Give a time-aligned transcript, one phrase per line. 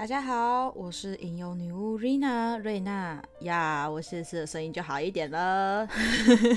[0.00, 5.86] 大家好，我是吟游女巫瑞娜瑞娜呀，我这次的声音就好一点了。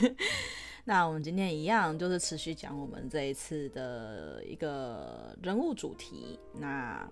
[0.85, 6.39] 那我们今天一样，就是持续讲我们这一次的一个人物主题。
[6.53, 7.05] 那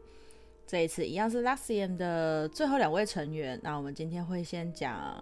[0.65, 3.59] 这一次一样是 Luxiem 的最后两位成员。
[3.61, 5.21] 那我们今天会先讲，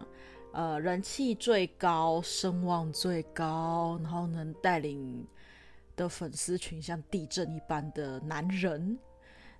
[0.52, 5.26] 呃，人气最高、声望最高，然后能带领
[5.96, 8.96] 的粉丝群像地震一般的男人。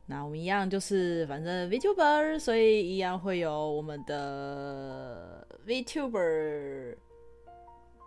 [0.10, 6.98] 那我们一样就是反正 VTuber，所以一样会有我们的 VTuber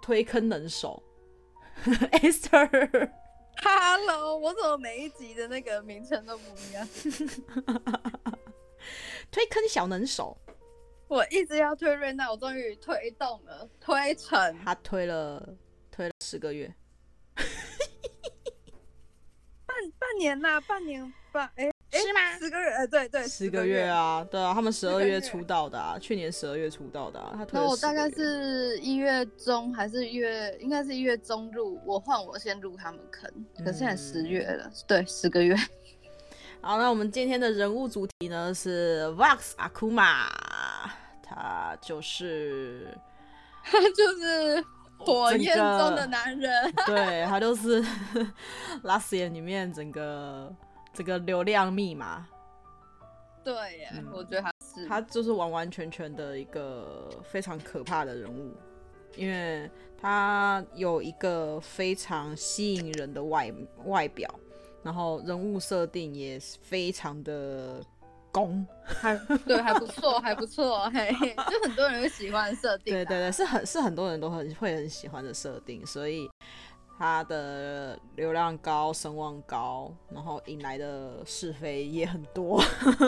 [0.03, 1.01] 推坑能手
[2.21, 3.09] Esther。
[3.63, 6.85] Hello，我怎么每一集的那个名称都不一样？
[9.31, 10.37] 推坑小能手，
[11.07, 15.55] 我一直要推瑞娜，我终于推动了，推成他推了
[15.93, 16.75] 推了十个月，
[19.65, 21.72] 半半年啦，半年半哎。
[22.01, 22.39] 是吗？
[22.39, 27.35] 十个月，呃，对对，十个月啊，对啊，他们十二月出道的啊，去年十二月出道的啊。
[27.37, 27.61] 他推。
[27.61, 35.55] 那我大概是一月中还是一月，应该是一月中入，我换我先入他们坑，可是现在十月了，嗯、对，十个月。
[36.63, 40.29] 好，那我们今天的人物主题呢是 Vox Akuma，
[41.23, 42.89] 他就是，
[43.65, 44.65] 他就是
[44.97, 47.83] 火焰中的男人，对，他就是
[48.83, 50.51] Last Year 里面整个。
[50.93, 52.27] 这个流量密码，
[53.43, 54.87] 对耶，嗯、我觉得他是。
[54.87, 58.55] 他就是完完全全的一个非常可怕的人物，
[59.17, 63.53] 因为他有一个非常吸引人的外
[63.85, 64.29] 外表，
[64.83, 67.83] 然后人物设定也非常的
[68.31, 76.31] 攻，还对还不错， 还不错，嘿，就很多人会喜欢设定，对对对，是很是很多人都很会很喜欢的设定，所以。
[77.03, 82.63] 他的流量高，声望高，然后引来的是非也很多。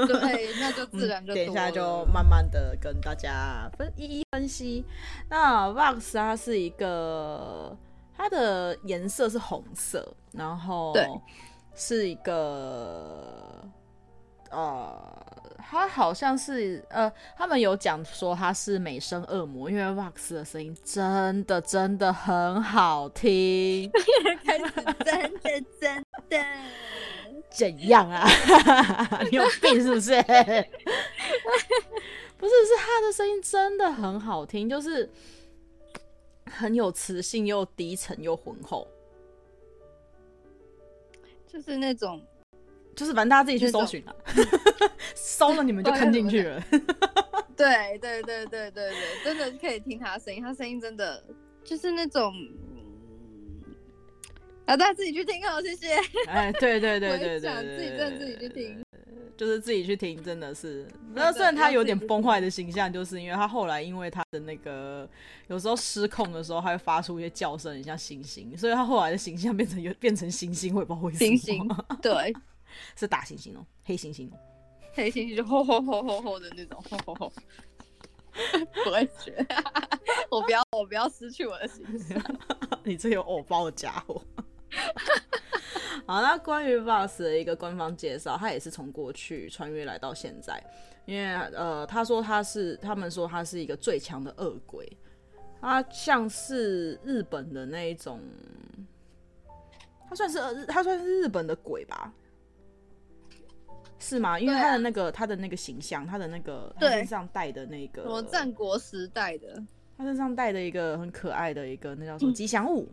[0.09, 1.33] 对， 那就自然就。
[1.33, 4.85] 等一下就慢慢的跟大家分一一分析。
[5.31, 7.79] 那 Vox 它是一个，
[8.17, 10.93] 它的颜色是红色，然后
[11.77, 13.65] 是一个，
[14.51, 15.24] 呃。
[15.75, 23.91] 他好像是呃，他们有讲说他是美声恶魔，因为 Vox 的声音真的真的很好听。
[24.45, 24.65] 开始
[25.05, 26.45] 真的真的
[27.51, 28.25] 怎样啊？
[29.29, 30.13] 你有病是不是？
[32.39, 35.11] 不是，是他的声音真的很好听，就是
[36.47, 38.87] 很有磁性，又低沉又浑厚，
[41.49, 42.25] 就是那种。
[42.95, 44.15] 就是反正大家自己去搜寻了，
[45.15, 46.63] 搜了你们就看进去了。
[47.57, 51.23] 对对对对对对，真的可以听他声音，他声音真的
[51.63, 52.35] 就是那种，
[54.67, 55.95] 啊，大家自己去听哦，谢谢。
[56.27, 58.85] 哎，对对对对对，自己真的自己去听，
[59.37, 60.85] 就是自己去听，真的是。
[61.15, 65.09] 那虽然他有点崩坏的形象，就是因为他后来因为他的那个
[65.47, 71.31] 有时候失控的时候，他会发出一些叫声，很像猩猩，所以他后来的形象变成有变成猩猩，我也不知道为什么。
[71.37, 72.35] 猩猩，对。
[72.97, 74.39] 是大猩猩哦，黑猩猩哦，
[74.93, 77.33] 黑猩猩就 吼吼吼吼吼的那种，吼吼吼。
[78.85, 79.47] 不会学，
[80.29, 82.21] 我不要，我不要失去我的形象。
[82.83, 84.21] 你这有偶包的家伙。
[86.05, 90.61] 好，那关于 Vox 的一个官方介绍，他也是从过去穿越来到现在，
[91.07, 94.85] 因为呃，他说他是，他们说他是一个最强的恶鬼，
[95.61, 98.21] 他像是日本的那一种，
[100.09, 102.13] 他算是日，他算是日本的鬼吧。
[103.99, 104.39] 是吗？
[104.39, 109.63] 因为他的那个、啊、他的那个形象，他的那个他身上带的那个什么战国时代的，
[109.97, 112.33] 他身上带的一个很可爱的一个那叫什么？
[112.33, 112.87] 吉祥物？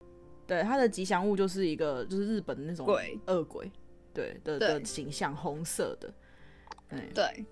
[0.00, 0.06] 嗯、
[0.46, 2.86] 对，他的吉祥物就是一个就是日本的那种
[3.26, 3.70] 恶鬼，
[4.12, 6.12] 对的的形象，红色的。
[6.90, 7.10] 对。
[7.14, 7.46] 对，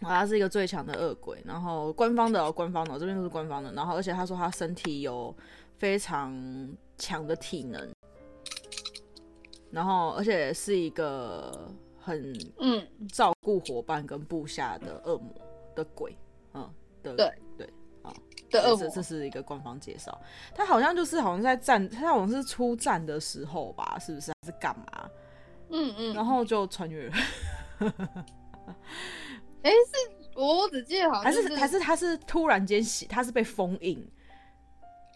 [0.00, 5.34] 他是一个最强的恶鬼，然后官方的、哦、官方的、哦、这边都是官方的，然后而且他说他身体有
[5.78, 6.32] 非常
[6.96, 7.92] 强的体能，
[9.70, 11.74] 然后而且是一个。
[12.04, 15.32] 很嗯，照顾伙伴跟部下的恶魔
[15.74, 16.14] 的鬼，
[16.52, 16.70] 嗯，
[17.02, 17.66] 的对对
[18.02, 18.12] 啊，
[18.50, 20.20] 的恶魔，这是一个官方介绍。
[20.54, 24.30] 他好像就是好像在战，他好像是出战的时候吧，是不是？
[24.32, 25.10] 还是干嘛？
[25.70, 27.14] 嗯嗯，然后就穿越了。
[29.62, 34.06] 哎、欸，是我只记得好像是还是还是他是突然间醒，他是被封印，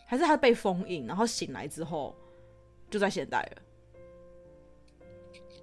[0.07, 2.17] 还是他被封印，然后醒来之后
[2.89, 3.63] 就在现代了。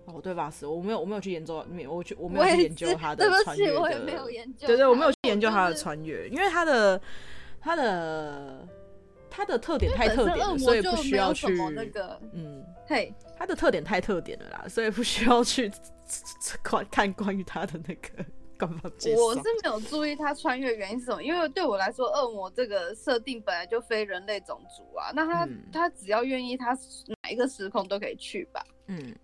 [0.05, 0.51] 哦，对吧？
[0.51, 3.81] 是，我没有，我没有去研究，没有，我去，我没有去研究他的穿越的。
[3.81, 4.67] 我也没有研究。
[4.67, 7.01] 对对，我没有去研究他的穿越，因为他的
[7.59, 8.67] 他的
[9.29, 15.71] 他的特点太特点了，所以不需要去那个，嗯，嘿，他的特点太特点了啦，所以不需要去
[16.63, 18.23] 关看关于他的那个
[18.59, 19.21] 官方介绍。
[19.21, 25.11] 我是没有注意他穿越原因是什么，因为对我来说，恶魔这个设定本来就非人类种族啊。
[25.15, 26.77] 那他、嗯、他只要愿意，他
[27.23, 28.63] 哪一个时空都可以去吧。
[28.87, 29.15] 嗯，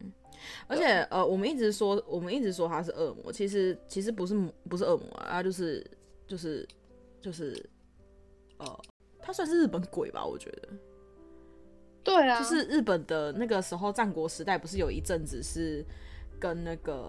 [0.67, 4.35] 而且呃，我们一直说，我们一直说他是恶魔，其实其实不是
[4.69, 5.85] 不是恶魔啊，他就是
[6.27, 6.67] 就是
[7.21, 7.63] 就是
[8.57, 8.81] 呃，
[9.19, 10.69] 他算是日本鬼吧，我觉得。
[12.03, 15.85] 对啊，就是日本的那个时候，战国时代不是有一阵子是
[16.39, 17.03] 跟那个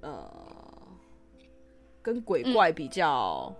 [0.00, 0.28] 呃，
[2.02, 3.54] 跟鬼怪比较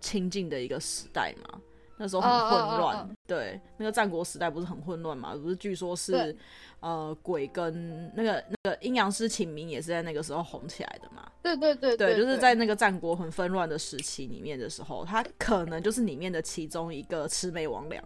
[0.00, 1.48] 亲近的一个时代吗？
[1.52, 1.60] 嗯、
[1.96, 5.34] 那时候很混乱，对，那个战国时代不是很混乱嘛？
[5.34, 6.36] 不是据说是
[6.80, 11.30] 呃鬼跟那个那个阴阳师秦明也是在那个时候红起来的嘛？
[11.42, 18.00] 对对对对，对，就是在那个战国很纷乱的时期里面的时候，他可能就是里面的其中一个魑魅魍魉。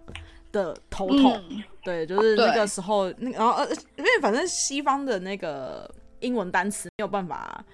[0.52, 5.88] 的头头，嗯、对，就是那个时候，那然后呃，因为反正西方的那个
[6.18, 7.64] 英文单词没有办法，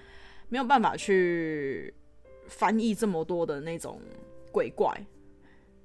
[0.47, 1.91] 没有办法去
[2.47, 3.99] 翻译这么多的那种
[4.51, 4.95] 鬼怪，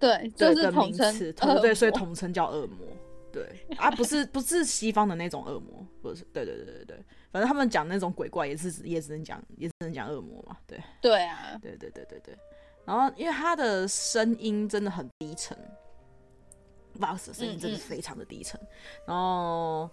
[0.02, 2.86] 对，对就是统称，对对，所以统称叫恶魔，
[3.32, 12.36] 对 啊，不是不是西方的那种恶魔，不是，对对对对对，反正他们讲那种鬼怪也是也只能讲也只能讲恶魔嘛，对，对啊，对对对对对，
[12.84, 15.56] 然后因为他的声音真的很低沉。
[17.00, 19.90] Vox 的声音真的非常的低沉，嗯嗯，然后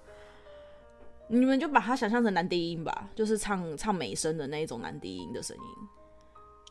[1.29, 5.63] 你们就把它想象成男低音吧，就是唱唱美声的那一种男低音的声音。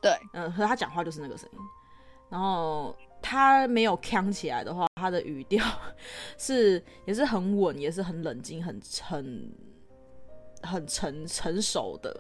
[0.03, 1.59] 对，嗯，和他讲话就是那个声音。
[2.29, 5.65] 然后他没有扛起来的话，他的语调
[6.39, 9.53] 是也是很稳，也是很冷静，很很
[10.63, 12.15] 很成成熟的。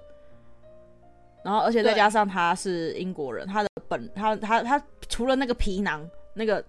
[1.44, 6.64] 然后，而且再加上他是英国人，他的本他他他除了那个皮囊那个。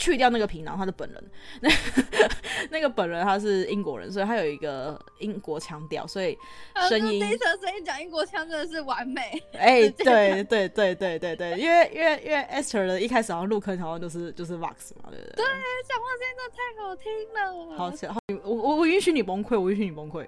[0.00, 1.30] 去掉那个皮囊，他的本人，
[1.60, 1.68] 那
[2.72, 6.38] 那个本人他是英国人，所以他有一个英国腔调，所以
[6.88, 9.20] 声音，第一声声音讲英国腔真的是完美。
[9.52, 15.36] 哎、 欸，对对对对对对，因为因为因为 Esther 的一开始好像入坑好像就是就是 Vox 嘛，对不对？
[15.36, 15.44] 对，
[15.86, 17.76] 讲话声音真的太好听了。
[17.76, 20.26] 好，好，我我我允许你崩溃，我允许你崩溃，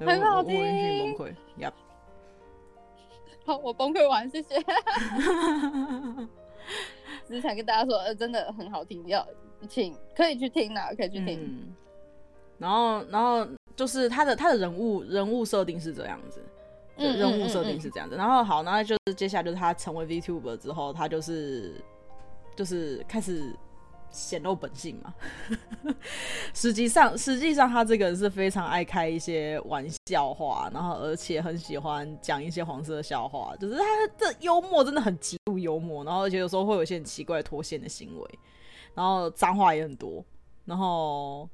[0.00, 1.34] 很好听，我允许你崩溃。
[1.60, 1.72] Yep，
[3.46, 4.56] 好，我崩溃完，谢谢。
[7.28, 9.24] 只是想跟大家说，呃，真的很好听，要
[9.68, 11.38] 请可以去听啦，可以去听。
[11.40, 11.74] 嗯、
[12.56, 13.46] 然后，然后
[13.76, 16.42] 就是他的他的人物人物设定是这样子，
[16.96, 18.16] 嗯、人物设定是这样子。
[18.16, 21.74] 然后好，然后就是接下来就是他成为 VTuber 之后，他就是
[22.56, 23.54] 就是开始。
[24.10, 25.14] 显露本性嘛，
[26.54, 38.38] 实际上，实际上他这个人是非常爱开一些玩笑话，然后而且很喜欢讲一些黄色笑话，就是他的幽默真的很极度幽默，然后而且有时候会有一些很奇怪脱线的行为，
[38.94, 40.24] 然后脏话也很多，
[40.64, 41.48] 然后，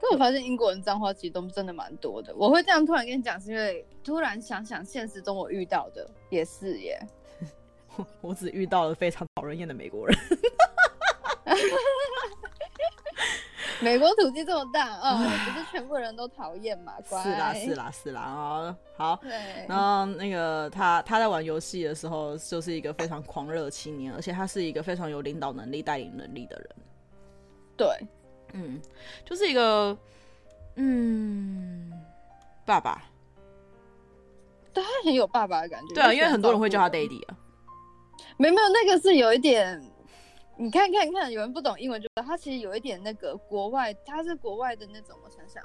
[0.00, 2.34] 但我发现英国人脏话其实都真的蛮多的。
[2.36, 6.98] 我会这样突然跟你讲，是因为突然想想现实中我遇到的也是耶，
[7.96, 10.16] 我 我只遇到了非常讨人厌的美国人。
[13.80, 16.94] 美国土地这么大啊，哦、不是全部人都讨厌嘛？
[17.08, 18.22] 乖 是啦，是啦，是啦。
[18.22, 19.16] 哦，好。
[19.22, 19.30] 对
[19.68, 26.68] 然后那个他他在玩游戏的时候，就是一个非常狂热青年，而且他是一个非常有领导能力、带领能力的人。
[27.76, 27.88] 对，
[28.54, 28.80] 嗯，
[29.24, 29.96] 就是一个
[30.74, 31.92] 嗯
[32.66, 33.00] 爸爸。
[34.72, 35.94] 对，他很有爸爸的感觉。
[35.94, 37.36] 对啊，因为很多人会叫他 Daddy 啊。
[38.36, 39.80] 没没有，那个是有一点。
[40.60, 45.16] 你看看看，有人不懂英文，就他其实有一点那个国外，他是国外的那种。
[45.24, 45.62] 我想想，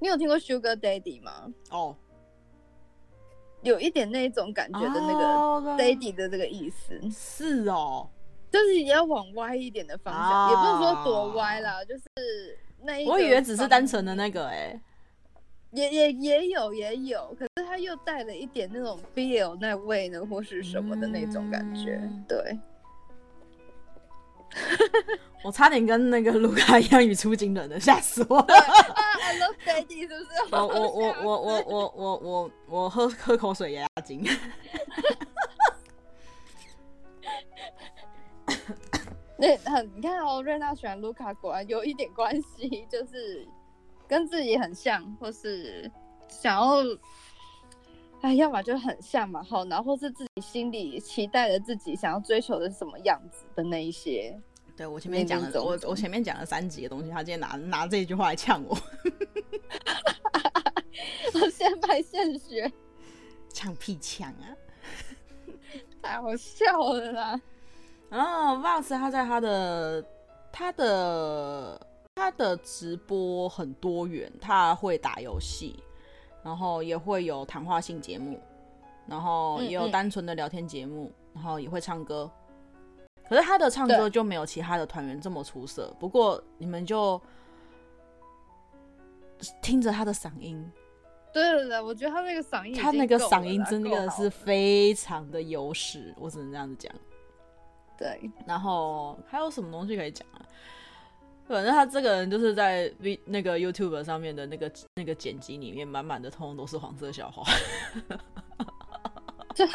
[0.00, 1.52] 你有听过 Sugar Daddy 吗？
[1.70, 1.94] 哦，oh.
[3.62, 5.24] 有一点那一种感觉的那个
[5.80, 6.98] Daddy 的这个意思。
[7.00, 8.10] Oh, 是哦，
[8.50, 10.50] 就是也要往歪一点的方向，oh.
[10.50, 13.06] 也不是说多歪啦，就是那一。
[13.06, 14.80] 我以为只是单纯的那个哎、欸，
[15.70, 22.58] 也也也有也有，可是他又带了一点那种 BL 那味呢，或是什么的那种感觉，嗯、对。
[25.44, 30.26] 我差点跟那个卢卡一样语出惊人的，吓死我了！I love daddy，是不是？
[30.56, 34.24] 我我我我我我我我我喝喝口水压压惊。
[39.36, 43.46] 那很，你看哦，瑞娜喜欢卢卡，果然有一点关系，就是
[44.08, 45.90] 跟自己很像，或是
[46.28, 46.82] 想要。
[48.20, 54.36] 哎，要么就很像嘛，好，然后是自己心里期待的自己想要追求的是什么样子的那一些。
[54.76, 58.76] 对，我前面讲了，我我前面讲了三集的东西，他今天拿拿这一句话来呛我。
[61.34, 62.70] 我现在现学，
[63.52, 64.44] 呛屁呛啊！
[66.02, 67.40] 太好笑了啦。
[68.08, 70.04] 然后 Vox 他在他的
[70.52, 75.82] 他的他的直播很多元，他会打游戏。
[76.42, 78.40] 然后也会有谈话性节目，
[79.06, 82.30] 然后也有单纯的聊天节目，然后也会唱歌。
[83.28, 85.94] 可是他的唱歌就没有其他的团员这么出色。
[85.98, 87.20] 不过你们就
[89.60, 90.70] 听着他的嗓音，
[91.32, 96.90] 对对对，我觉得他那个嗓音，他那个嗓音真的是非常的优势，我只能这样子讲。
[97.98, 100.40] 对，然后还有什么东西可以讲啊？
[101.48, 107.42] 反正他这个人就是在 V 那个 YouTube 上面的那个那个剪辑里面，满满的通通都是黄色笑话。
[109.54, 109.66] 这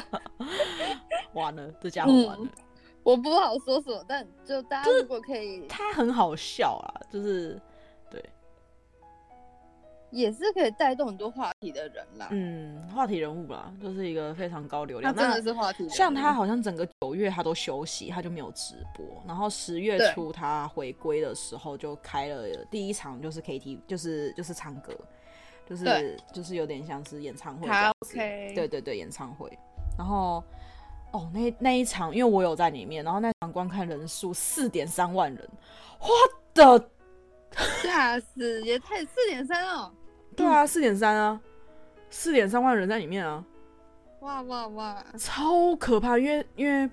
[1.34, 2.38] 完了，这家伙完了。
[2.40, 2.50] 嗯
[3.04, 7.62] 我不好说什么，但就大家如果可以，他很好笑啊，就是对，
[10.14, 12.28] 也是可以带动很多话题的人啦。
[12.32, 15.14] 嗯，话题人物啦，就是一个非常高流量。
[15.14, 15.96] 他真的是话题人物。
[15.96, 19.06] 像他好像整个九月他都休息，他就没有直播。
[19.28, 24.94] 然后十月初他回归的时候就开了第一场，就是 KTV，就是就是唱歌，
[25.68, 27.68] 就是就是有点像是演唱会.
[28.56, 29.52] 对对对，演唱会。
[29.98, 30.44] 然后。
[31.12, 35.48] 哦，那那一场，因为我有在里面，然后那场观看人数四点三万人，
[36.00, 36.08] 我
[36.56, 36.90] 的
[37.84, 39.94] 吓死，也太四点三哦！
[40.36, 41.40] 对啊，四点三啊，
[42.10, 43.44] 四点三万人在里面啊！
[44.22, 46.18] 哇哇哇，超可怕！
[46.18, 46.90] 因为因为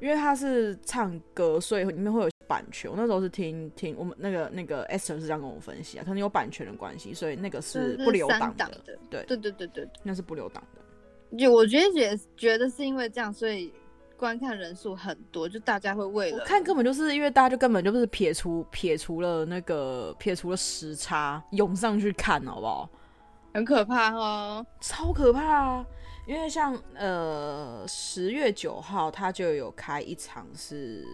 [0.00, 2.90] 因为他是唱歌，所以里面会有版权。
[2.90, 8.68] 我那时候是听听我们那个那个 Esther 是这样跟我分析啊，可能有版权的关系，所以那个是不留档的。
[9.08, 11.38] 对对对对对，那是不留档的。
[11.38, 13.72] 就我觉得也觉得是因为这样，所以
[14.22, 22.88] 观看人数很多，就大家会为了看，根本就是因为大家就根本就是撇除撇除了那个撇除了时差，涌上去看，好不好？
[23.52, 25.84] 很可怕哦，超可怕啊！
[26.24, 31.04] 因为像呃十月九号他就有开一场，是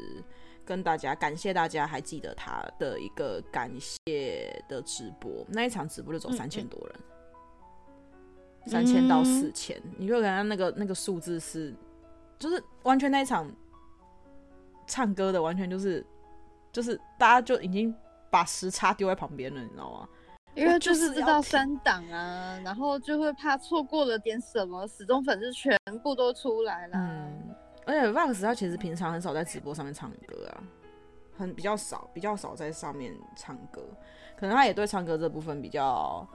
[0.67, 6.95] 跟大家感谢大家还记得他的一个感谢的直播，那一场直播就走三千多人。
[6.99, 11.75] 嗯嗯三千到四千，嗯，你就感觉那个那个数字是，
[12.39, 13.51] 就是完全那一场
[14.87, 16.05] 唱歌的，完全就是
[16.73, 17.95] 就是大家就已经
[18.31, 20.09] 把时差丢在旁边了，你知道吗？
[20.55, 26.97] 因为就是知道三档啊，然后就会怕错过了点什么，始终粉丝全部都出来了。
[26.97, 27.55] 嗯，
[27.87, 30.63] 而且 Vox 他其实平常很少在直播上面唱歌啊，
[31.37, 33.83] 很比较少，比较少在上面唱歌，
[34.37, 36.27] 可能他也对唱歌这部分比较。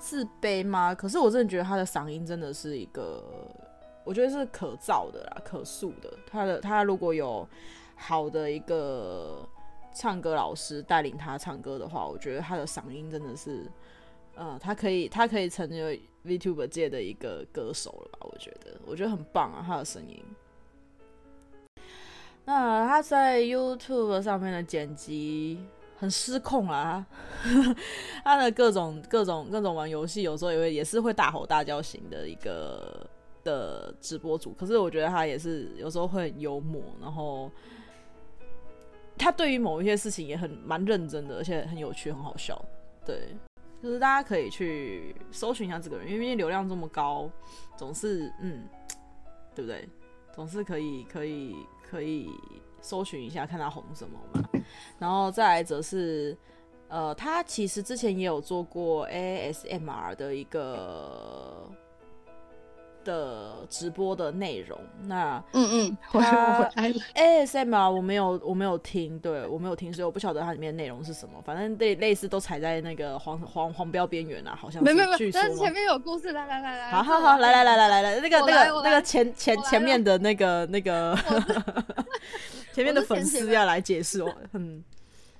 [0.00, 0.92] 自卑吗？
[0.92, 3.22] 可是我真的觉得他的嗓音真的是一个，
[4.08, 6.10] 我觉得是可造的啦，可塑的。
[6.26, 7.46] 他的他如果有
[7.94, 9.46] 好的一个
[9.94, 13.70] 唱歌老师带领他唱歌的话，我觉得他的嗓音真的是，
[14.34, 18.26] 呃，他可以他可以成为 VTuber 界的一个歌手了吧？
[18.32, 20.24] 我觉得，我觉得很棒啊，他的声音。
[22.46, 25.60] 那他在 YouTube 上面的剪辑。
[26.00, 27.04] 很失控啊！
[28.22, 33.04] 他的各种各种各种玩游戏，有时候也会也是会大吼大叫型的一个
[33.48, 34.52] 的直播主。
[34.52, 37.50] 可是我觉得他也是有时候会很幽默，然后
[39.16, 42.62] 他对于某一些事情也很蛮认真的，而且很有趣，很好笑。
[43.04, 43.34] 对，
[43.82, 47.30] 就是大家可以去搜寻一下这个人，因为毕竟流量这么高，
[47.76, 48.68] 总是嗯，
[49.54, 49.88] 对不对？
[50.34, 52.28] 总是可以可以可以。
[52.80, 54.48] 搜寻一下，看他红什么嘛，
[55.00, 56.38] 然后再来则是，
[56.86, 61.68] 呃，他其实之前也有做过 ASMR 的一个
[63.08, 64.78] 的直播的内容。
[65.04, 66.70] 那嗯嗯，他
[67.14, 71.40] ASMR 我没有我没有听，对我没有听，所以我不晓得它里面内容是什么。
[71.40, 74.84] 反正类类似都踩在那个黄黄黄标边缘啊，好像是。
[74.84, 81.16] 没没没，但是前面有故事，来来来来，好好好，来来来来来来，那个那个那个前前前面的那个那个。
[82.74, 84.84] 前面的粉丝要来解释哦，嗯，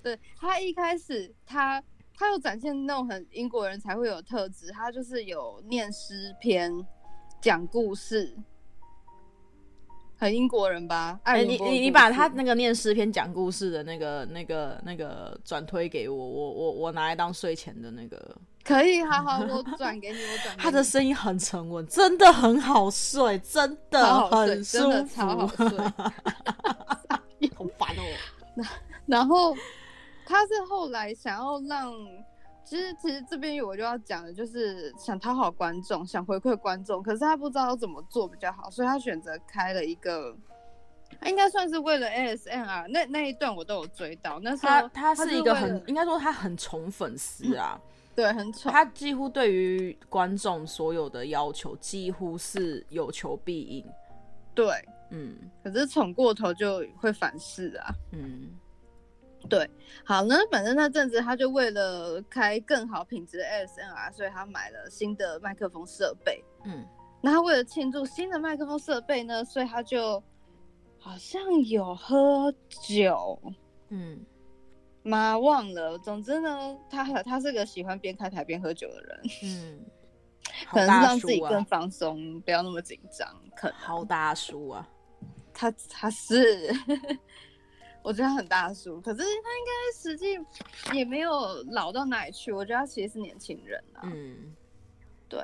[0.02, 1.80] 对，他一开始他
[2.16, 6.72] 他有展现那种很英国人才会有特质，他就是有念诗篇、
[7.40, 8.34] 讲故事，
[10.16, 11.18] 很英国人吧？
[11.22, 20.56] 哎、欸，你你你把他那个念诗篇、讲故事的那个那个那个转推给我，我我我拿来当睡前的那个，可以，好好，我转给你，我转。
[20.58, 25.78] 他的声音很沉稳，真的很好睡，真的很舒服，超好睡。
[27.54, 28.02] 好烦哦！
[28.54, 28.64] 那
[29.06, 29.54] 然后
[30.26, 31.92] 他是后来想要让，
[32.68, 40.36] 其实其实这边我就要讲的，就是想讨好观众，想回馈观众，可是他不知道怎么做比较好，所以他选择开了一个，
[41.24, 42.86] 应该算是为了 ASMR。
[42.88, 44.38] 那那一段我都有追到。
[44.40, 47.80] 那时候他他是一个很应该说他很宠粉丝啊，
[48.14, 48.70] 对，很宠。
[48.70, 53.86] 他几乎对于观众所有的要求几乎是有求必应，
[54.54, 54.66] 对。
[55.10, 57.94] 嗯，可是宠过头就会反噬啊。
[58.12, 58.50] 嗯，
[59.48, 59.68] 对，
[60.04, 66.44] 好呢，反正那阵子他就为了开更好品质的 ASMR，所以他买了新的麦克风设备。
[66.64, 66.84] 嗯，
[67.22, 70.22] 那他为了庆祝新的麦克风设备呢，所以他就
[70.98, 72.52] 好像有喝
[72.86, 73.40] 酒。
[73.90, 74.18] 嗯，
[75.02, 75.96] 妈忘了。
[75.98, 79.20] 总之呢，他他是个喜欢边开台边喝酒的人。
[79.44, 79.80] 嗯，
[80.70, 83.26] 可能是让自己更放松，不要那么紧张。
[83.56, 84.88] 可能好大叔啊，
[85.54, 86.70] 他他是。
[88.08, 92.50] 我觉得他很大叔，可是他应该实际也没有老到哪里去。
[92.50, 94.00] 我觉得他其实是年轻人啊。
[94.04, 94.56] 嗯，
[95.28, 95.38] 对，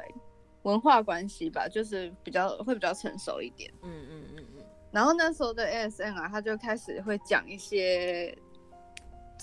[0.62, 3.70] 文化关系吧，就是比较会比较成熟一点。
[3.82, 4.64] 嗯嗯嗯嗯。
[4.90, 8.34] 然后那时候的 ASMR，他就开始会讲一些，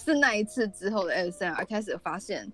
[0.04, 2.52] 是那一次之后的 ASMR 开始发现，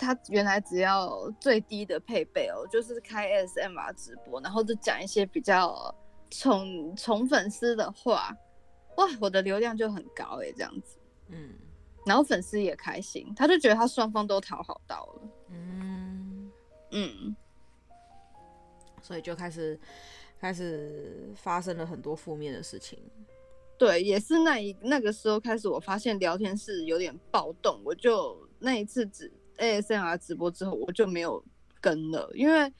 [0.00, 5.94] 他原来只要最低的配备哦，就是开 ASMR 直播，然后就讲一些比较
[6.28, 8.36] 宠宠粉丝的话。
[9.00, 10.96] 哇，我的流量就很高哎、欸，这样子，
[11.28, 11.50] 嗯，
[12.06, 16.50] 然后粉丝也开心，他就觉得他双方都讨好到了，嗯。
[16.92, 17.36] 嗯，
[19.00, 19.78] 所以就开始
[20.40, 22.98] 开始发生了很多负面的事情。
[23.78, 31.40] 对，也是那一那个时候开始，我发现聊天室有点暴动，我就那一次直 ASMR 直播之后，我就没有
[31.80, 32.72] 跟了，因为，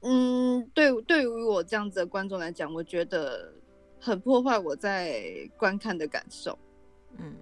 [0.00, 3.54] 嗯，对，对于我这样子的观众来讲，我觉得。
[3.98, 6.56] 很破坏我在观看的感受，
[7.18, 7.34] 嗯，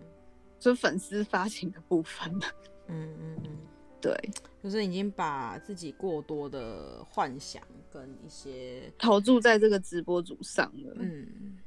[0.59, 2.47] 就粉丝发情的部分嘛，
[2.89, 3.59] 嗯嗯嗯，
[4.01, 4.17] 对，
[4.63, 11.59] 就是已经把自己过多的幻想跟一些投注在这个直播组上了，嗯，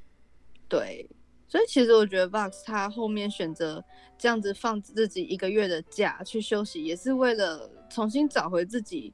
[0.67, 1.07] 对，
[1.47, 3.83] 所以其实我觉得 Vox 他后面选择
[4.17, 9.13] 这样子放自己一个月的假去休息，也是为了重新找回自己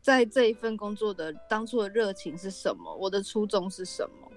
[0.00, 4.30] 在这一份工作的当初的热情是什么，我的初衷是什么。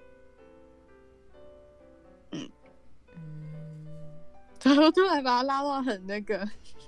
[4.68, 6.38] 然后突然把他拉到很那个，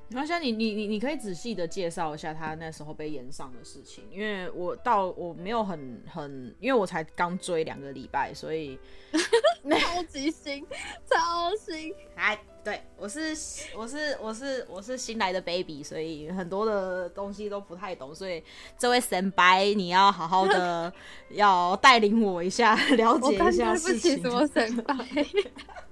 [0.10, 8.78] 然后现在你你你你可以仔细的介绍一下他那时候被延上的事情，因为我到我没有很很，因为我才刚追两个礼拜，所以
[9.14, 10.66] 超级新，
[11.10, 11.94] 超新。
[12.16, 13.36] 哎，对，我是
[13.76, 18.44] 我是我是我是新来的 baby，所以很多的东西都不太懂，所以
[18.78, 20.92] 这位神白你要好好的
[21.32, 24.22] 要带领我一下，了解一下事情。
[24.22, 24.96] 什么神白？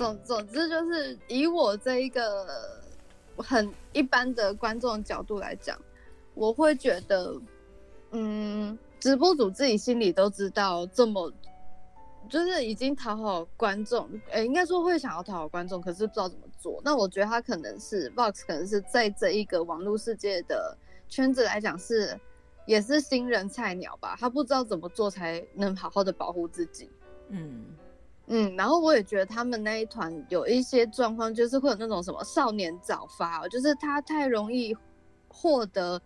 [0.00, 2.80] 总总之就是以我这一个
[3.36, 5.78] 很一般的观众角度来讲，
[6.32, 7.38] 我会觉得，
[8.12, 11.30] 嗯，直播主自己心里都知道，这么
[12.30, 16.80] 就是已经讨好观众，诶、欸，应该说会想要讨好观众，可是不知道怎么做。
[16.82, 20.74] 那我觉得他可能是 Box，可能是在这一个网络世界的
[21.10, 22.18] 圈子来讲是
[22.64, 26.88] 也是新人菜鸟吧，他不知道怎么做才能好好的保护自己。
[27.28, 27.66] 嗯。
[28.32, 34.72] 嗯，然后我也觉得他们那一团有一些状况，就是会有那种什么少年早发，就是他太容易
[35.26, 36.00] 获得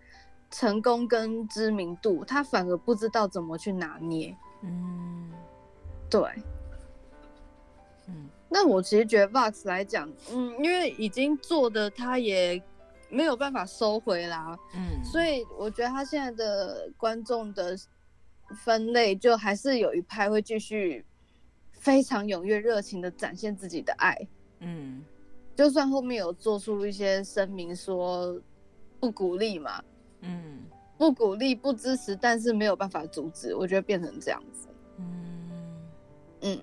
[0.50, 4.34] 成功跟知名度，他反而不知道怎么去拿捏。
[4.62, 5.30] 嗯，
[6.08, 6.22] 对，
[8.08, 12.62] 嗯，那我其实觉得 Vox 来讲，嗯，因为已经做的他也
[13.10, 17.76] 没有办法收回啦，嗯，所以我觉得他现在的观众的
[18.64, 21.04] 分类，就还是有一派会继续。
[21.84, 24.16] 非常踊跃、热情的展现自己的爱，
[24.60, 25.04] 嗯，
[25.54, 28.40] 就算后面有做出一些声明说
[28.98, 29.84] 不鼓励嘛，
[30.22, 30.62] 嗯，
[30.96, 34.66] 不鼓励、不支持，但是没有办法阻止，我觉得变成这样子，
[34.96, 35.50] 嗯。
[36.40, 36.58] 嗯，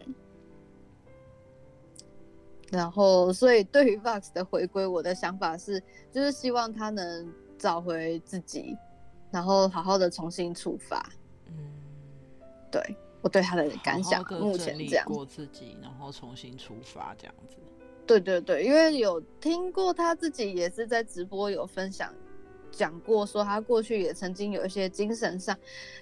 [2.72, 5.80] 然后所以对于 Vox 的回归，我的想法是，
[6.12, 8.76] 就是希望他能找回自己，
[9.30, 11.08] 然后好好的重新出发，
[11.46, 11.54] 嗯，
[12.72, 12.82] 对。
[13.22, 17.58] 我对他的感想，目前这样过自己，然后重新出发这样子。
[18.08, 22.14] 对对对，因为有听过他自己也是在直播有分享
[22.72, 25.58] 讲过，说他过去也曾经有一些精神上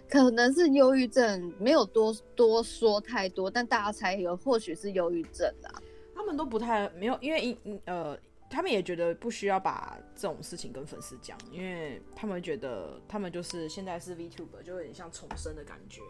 [0.09, 5.69] 可能是忧郁症，没有多多说太多，但大家猜有或许是忧郁症啊。
[6.15, 8.17] 他们都不太没有，因为呃，
[8.49, 16.01] 他们也觉得不需要把这种事情跟粉丝讲，因为他们觉得他们就是现在是 VTuber，就有点像重生的感觉。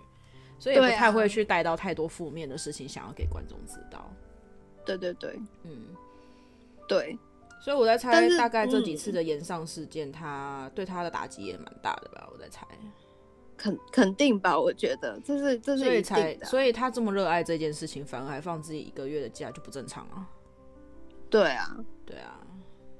[0.59, 4.11] 所以也不太会去带到太多负面的事情，想要给观众知道。
[4.85, 5.87] 对对对，嗯，
[6.87, 7.17] 对。
[7.61, 12.27] 所以我在猜，大概这几次的延上事件，他、嗯、对他的打击也蛮大的吧？
[12.31, 12.65] 我在猜，
[13.57, 14.57] 肯肯定吧？
[14.59, 15.83] 我觉得这是这是。
[15.83, 20.27] 所以才，所以他这么热爱这件事情，反而还放自己一个月的假，就不正常啊。
[21.29, 22.39] 对啊，对啊，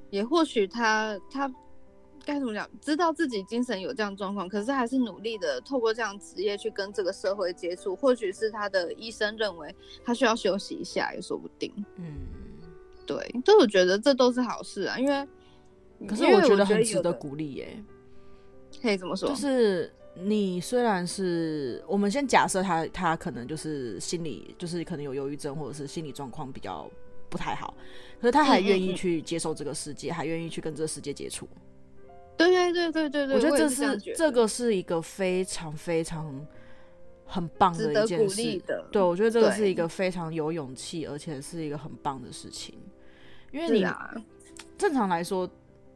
[0.10, 1.52] 也或许他他。
[2.30, 2.70] 该怎么讲？
[2.80, 7.96] 知道自己精神有这样状况，可是还是努力的透过这样职业去跟这个社会接触。
[7.96, 9.74] 或许是他的医生认为
[10.06, 11.74] 他需要休息一下，也说不定。
[11.96, 12.14] 嗯，
[13.06, 15.28] 对，就我觉得这都是好事啊，因为
[16.08, 17.84] 可是我觉得很值得鼓励耶。
[18.82, 26.90] 可以这么说，就是你虽然是我们先假设他他可能就是心理就是可能有忧郁症，或者是心理状况比较
[27.28, 27.74] 不太好，
[28.22, 31.50] 可是他还愿意去接受这个世界，嗯嗯嗯还愿意去跟这个世界接触。
[32.48, 36.48] 对对对对对对，我觉得这是这，这个是一个非常非常
[37.26, 38.62] 很棒的一件事。
[38.92, 42.76] 对，我觉得这个是一个非常有勇气，而且是一个很棒的事情。
[43.52, 43.86] 因为你
[44.78, 45.50] 正常来说。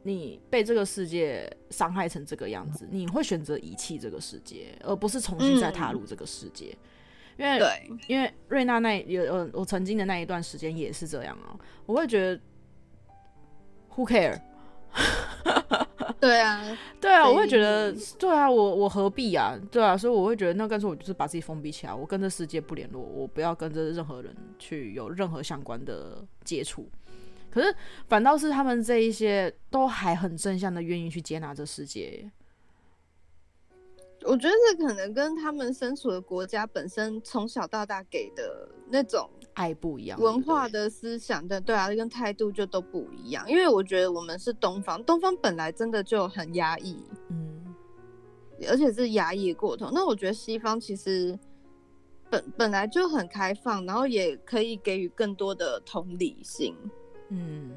[0.05, 6.77] 你被这个世界伤害成这个样子，你会选择遗弃这个世界，而不是重新再踏入这个世界。
[7.37, 11.55] 嗯、因为，对，因为瑞娜那有呃，我曾经的那一段时间也是这样啊。
[11.85, 12.41] 我会觉得
[13.95, 14.41] ，Who care？
[16.19, 19.59] 对啊，对啊，我会觉得，对啊，我我何必啊？
[19.71, 26.87] 对啊，所以我会觉得，那干脆我就是把自己封闭起来，我跟这世界不联络，我不要跟这任何人去有任何相关的接触。
[27.51, 27.75] 可是，
[28.07, 32.29] 反倒是他们这一些都还很正向的，愿意去接纳这世界。
[34.25, 43.49] 我觉得这可能跟他们身处的国家本身从小到大给的那种爱不一样，文化的思想的对啊，跟态度就都不一样。
[43.49, 46.97] 因为我觉得我们是东方，东方本来真的就很压抑，
[47.29, 47.73] 嗯，
[48.67, 49.89] 而且是压抑过头。
[49.91, 51.37] 那我觉得西方其实
[52.29, 56.75] 本本来就很开放，然后也可以给予更多的同理心。
[57.29, 57.71] 嗯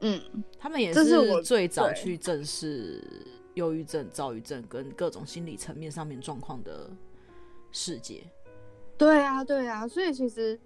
[0.00, 0.20] 嗯，
[0.58, 3.02] 他们也是最早去正视
[3.54, 6.90] 忧郁症、躁郁症跟各种心理层面上面状况的
[7.72, 8.22] 世界。
[8.98, 10.58] 对啊，对啊，所以其实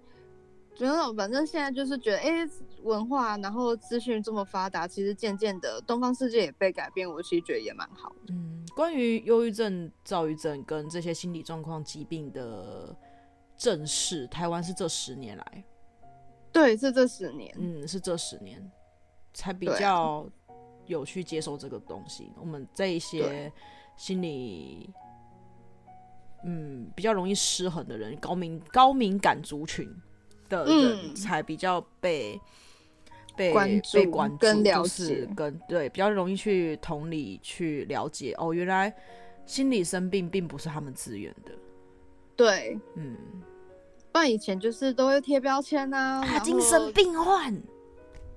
[0.75, 2.49] 觉得，反正现在就是觉得，哎、欸，
[2.83, 8.33] 文化然后资讯这么发达，其实渐渐的东方世界也被改变，我其实觉得也蛮好的。
[8.33, 12.95] 嗯，关于忧郁症、躁郁症跟这些心理状况疾病的
[13.57, 15.63] 正视，台湾是这十年来。
[16.51, 18.71] 对，是这十年，嗯，是这十年
[19.33, 20.27] 才比较
[20.85, 22.25] 有去接受这个东西。
[22.35, 23.51] 啊、我们这一些
[23.95, 24.89] 心理，
[26.43, 29.87] 嗯，比较容易失衡的人，高敏高敏感族群
[30.51, 38.35] 的人，才比较被、嗯、被关注被关注，跟了解，就是跟对比较容易去同理去了解。
[38.37, 38.93] 哦，原来
[39.45, 41.51] 心理生病并不是他们自愿的。
[42.35, 43.15] 对，嗯。
[44.13, 47.55] 不然以前就是都会贴标签呐、啊，啊，精神病患。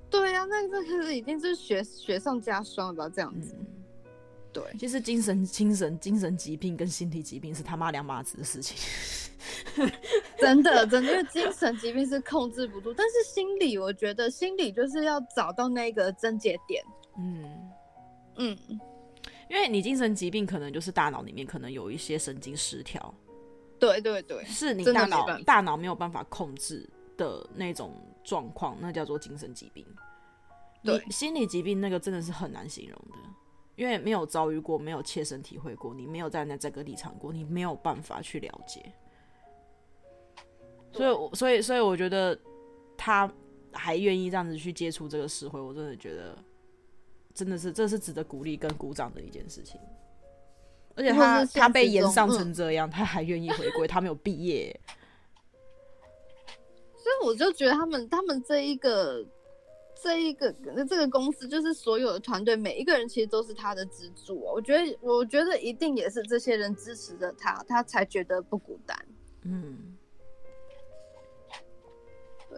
[0.09, 3.13] 对呀、啊，那这个已经是雪雪上加霜了吧？
[3.13, 3.57] 这样子。
[3.59, 3.67] 嗯、
[4.53, 8.77] 对，其实精神、精神、精神疾病跟心理疾病是他妈两码子的事情。
[10.45, 16.85] 真的，真的，因为精神疾病是控制不住，但是心理，我觉得心理就是要找到那个症结点。
[17.19, 17.71] 嗯
[18.37, 18.59] 嗯，
[19.49, 23.15] 因为你精神疾病可能就是大脑里面可能有一些神经失调。
[23.79, 29.85] 对对对，是你大脑大脑没有办法控制的那种状况，那叫做精神疾病。
[30.83, 33.19] 对，心理疾病那个真的是很难形容的，
[33.77, 38.81] 因为没有遭遇过，没有切身体会过，你没有站在那这个立场过，你没有办法去了解。
[40.95, 42.39] 所以，所以，所以，我觉得
[42.97, 43.31] 他
[43.73, 46.37] 还愿意这样子去接触这个社会，我真的觉得
[47.35, 49.81] 真的是这是值得鼓励跟鼓掌的一件事情。
[50.97, 54.81] 而且他他被延上成这样，嗯、他还愿意回归，他没有毕业，
[56.95, 59.27] 所以我就觉得他们他们这一个
[60.01, 60.53] 这一个
[60.89, 64.39] 这个公司，就是所有的团队每一个人其实都是他的支柱。
[64.39, 68.97] 我觉得我觉得一定也是这些人支持着他，他才觉得不孤单。
[69.43, 69.94] 嗯，对，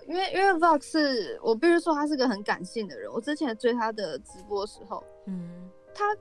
[0.09, 3.11] 因为因为 Vox 是我必须说他是个很感性的人。
[3.13, 6.17] 我之前追他的直播的时候，嗯，他。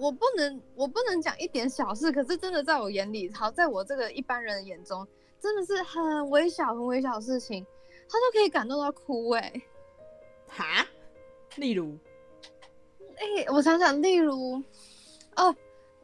[0.00, 5.04] 我不能，我不能讲一点小事，可是真的在我眼里，好，在我这个一般人的眼中，
[5.40, 7.66] 真的是很微小、很微小的事情，
[8.08, 9.62] 他都可以感动到哭哎、欸！
[10.46, 10.86] 哈？
[11.56, 11.98] 例如？
[13.16, 14.62] 哎、欸，我想想，例如，
[15.34, 15.52] 哦，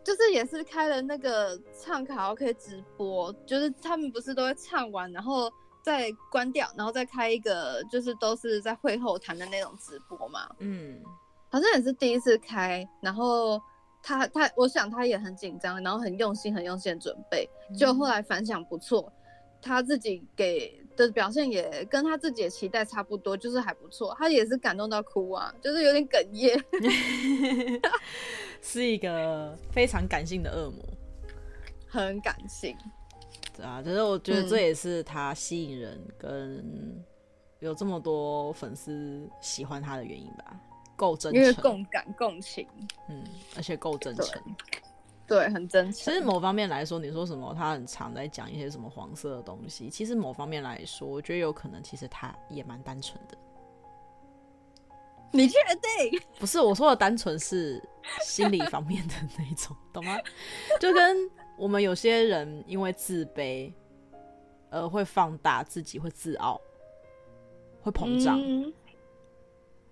[0.03, 5.48] 就是也是开了那个唱卡拉 OK 直播，就是他们不是都会唱完，然后
[5.85, 10.49] 再关掉，然后再开一个，就是都是在会后谈的那种直播嘛。
[10.59, 11.01] 嗯，
[11.51, 13.61] 好像也是第一次开，然后。
[14.07, 19.11] 他他，我想他也很紧张，然后很用心，很用心的准备，就后来反响不错，
[19.62, 24.14] 他自己给的表现也跟他自己的期待差不多，就是还不错。
[24.18, 26.62] 他也是感动到哭啊，就是有点哽咽，
[28.61, 30.85] 是一个非常感性的恶魔，
[31.88, 32.77] 很感性。
[33.57, 37.05] 对啊，可是我觉得这也是他吸引人跟
[37.61, 40.61] 有这么多粉丝喜欢他的原因吧。
[40.97, 42.69] 够真诚，因为共感共情，
[43.09, 43.25] 嗯，
[43.57, 44.40] 而且够真诚，
[45.27, 45.93] 对，很真诚。
[45.93, 53.37] 其实某方面来说，你说什么他很常在讲一些什么黄色的东西，其实某方面来说，我觉得有可能其实他也蛮单纯的。
[55.33, 55.59] 你确
[56.11, 56.21] 定？
[56.38, 57.83] 不是我说的单纯是
[58.25, 60.17] 心理方面的那种，懂吗？
[60.79, 63.73] 就跟我们有些人因为自卑，
[64.71, 66.61] 呃，会放大自己，会自傲，
[67.83, 68.40] 会膨胀。
[68.40, 68.73] 嗯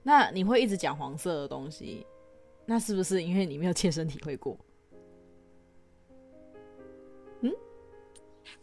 [0.04, 2.04] 那你会一直讲黄色的东西，
[2.66, 4.58] 那是不是因为你没有切身体会过？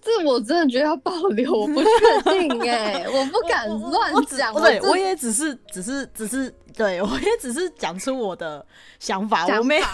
[0.02, 4.54] 这我真的觉得要保留，我不确定哎，我不敢乱讲。
[4.56, 8.66] 对，我也只是，只是，只是，对，我也只是讲出我的
[9.00, 9.86] 想法，想法我没有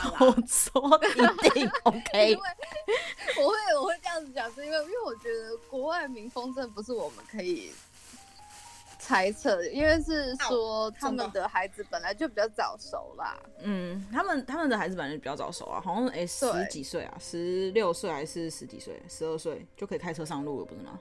[0.48, 1.02] 说
[1.44, 2.32] 一定 OK。
[2.32, 2.44] 因为
[3.38, 7.72] 我会，我会这样子讲，是因为，因为我觉得国外民风真的不是我们可以。
[9.06, 13.38] 猜测，因为是说他们的孩子本来就比较早熟啦。
[13.62, 21.00] 嗯，他们他们的孩子本来就比较早熟啊，好像哎十几岁啊，十六岁还是十几岁，十二岁就可以开车上路了，不是吗？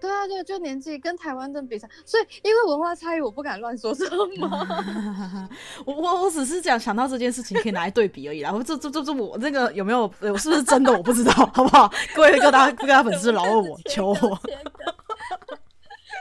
[0.00, 5.48] 对啊，对，就年纪跟台湾真比较，所以因为文化差异，我不敢乱说什么。
[5.86, 8.52] 我我我只是讲想到这件事情可以拿来对比而已啦。
[8.52, 10.12] 我这这这这我这个有没有？
[10.20, 10.92] 我是不是真的？
[10.92, 11.88] 我不知道，好不好？
[12.14, 14.40] 各位各大各大粉丝饶问我， 求我。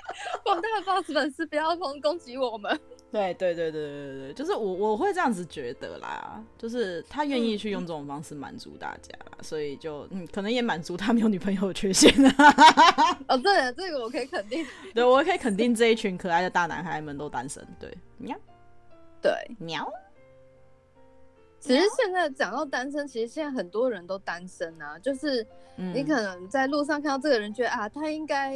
[0.44, 2.80] 广大的 BOSS 粉丝不要攻攻击我们。
[3.10, 12.54] 对对对对对对，就是我我会这样子觉得啦，就是他愿意去用这种方式满足大家啦，嗯、所以就嗯，可能也满足他没有女朋友的缺陷啊。
[13.30, 14.66] 哦，对了，这个我可以肯定。
[14.94, 17.66] 对，我可以肯定这一群可爱的大男孩们都单身。
[17.80, 18.38] 对，喵，
[19.22, 19.90] 对，喵。
[21.60, 28.54] 其实现在讲到单身，其实现在很多人都单身啊，就是你可能在路上看到这个人，觉得、嗯、啊，他应该。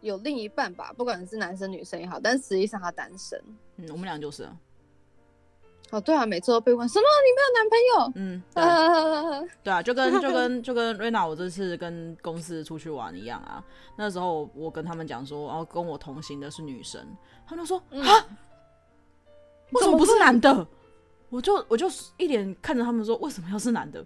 [0.00, 3.40] 有另一半吧，不管是男生女生也好，但实际上他单身。
[3.76, 4.48] 嗯，我们俩就是。
[5.90, 8.12] 哦，对啊，每次都被问什么你没有男朋友？
[8.14, 13.60] 嗯， 对，对啊，就跟就跟就跟瑞娜，我这次跟公司出去玩一样啊。
[13.96, 17.04] 那时候我跟他们讲说，然后跟我同行的是女生，
[17.44, 18.36] 他们就说啊，嗯、
[19.72, 20.64] 为什么不是男的？
[21.28, 24.00] 我就我就一脸看着他们说，为什么要是男的？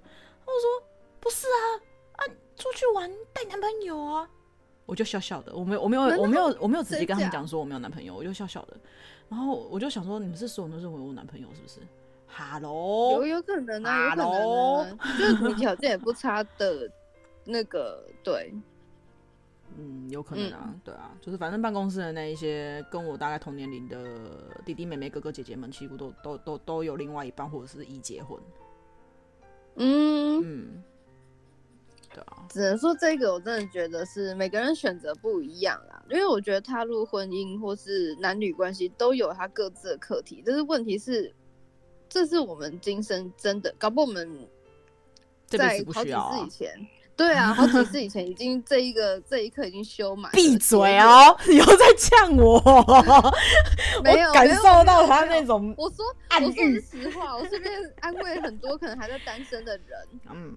[0.47, 0.89] 他们说
[1.21, 1.61] 不是啊
[2.17, 2.21] 啊，
[2.57, 4.27] 出去玩带男朋友啊。
[4.87, 8.77] 我就笑笑的，我没有，我没有，我没有，我没有直接跟他们讲说我没有男朋友，我就笑笑的。
[9.29, 11.81] 然后我就想说，你们是所有人都认为我有男朋友是不是
[12.29, 16.91] ？Hello，有有可能啊，有可能啊，就是你条件也不差的，
[17.45, 18.53] 那个对，
[19.79, 23.99] 嗯，有可能啊，嗯、对啊，就是反正办公室的那一些跟我大概同年龄的
[24.67, 28.39] 弟弟妹妹、哥哥姐姐们，几乎都都都都有另外一半或者是已结婚。
[29.77, 30.83] 嗯嗯。
[32.21, 36.03] 嗯只能说这个，我真的觉得是每个人选择不一样啦。
[36.11, 41.35] 因为我觉得踏入婚姻或是男女关系都有他各自的课题，但是问题是，
[42.09, 44.49] 这是我们今生真的搞不好我们
[45.47, 50.31] 在好几次以前，对啊，好几次以前已经这一个这一刻已经修满。
[50.31, 51.37] 闭嘴哦！
[51.49, 52.61] 你又在呛我，
[54.05, 60.09] 没有感受到他那种我说我说实话，我这边安慰很多可能还在单身的人。
[60.31, 60.57] 嗯。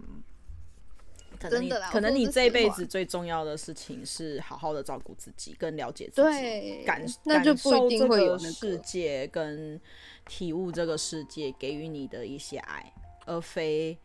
[1.39, 9.79] 可能你可能你这辈子最重要的事情是好好的照顾自己，跟了解自己，感那就不一定会有世界跟
[10.27, 12.93] 体悟这个世界给予你的一些爱，
[13.25, 13.97] 而非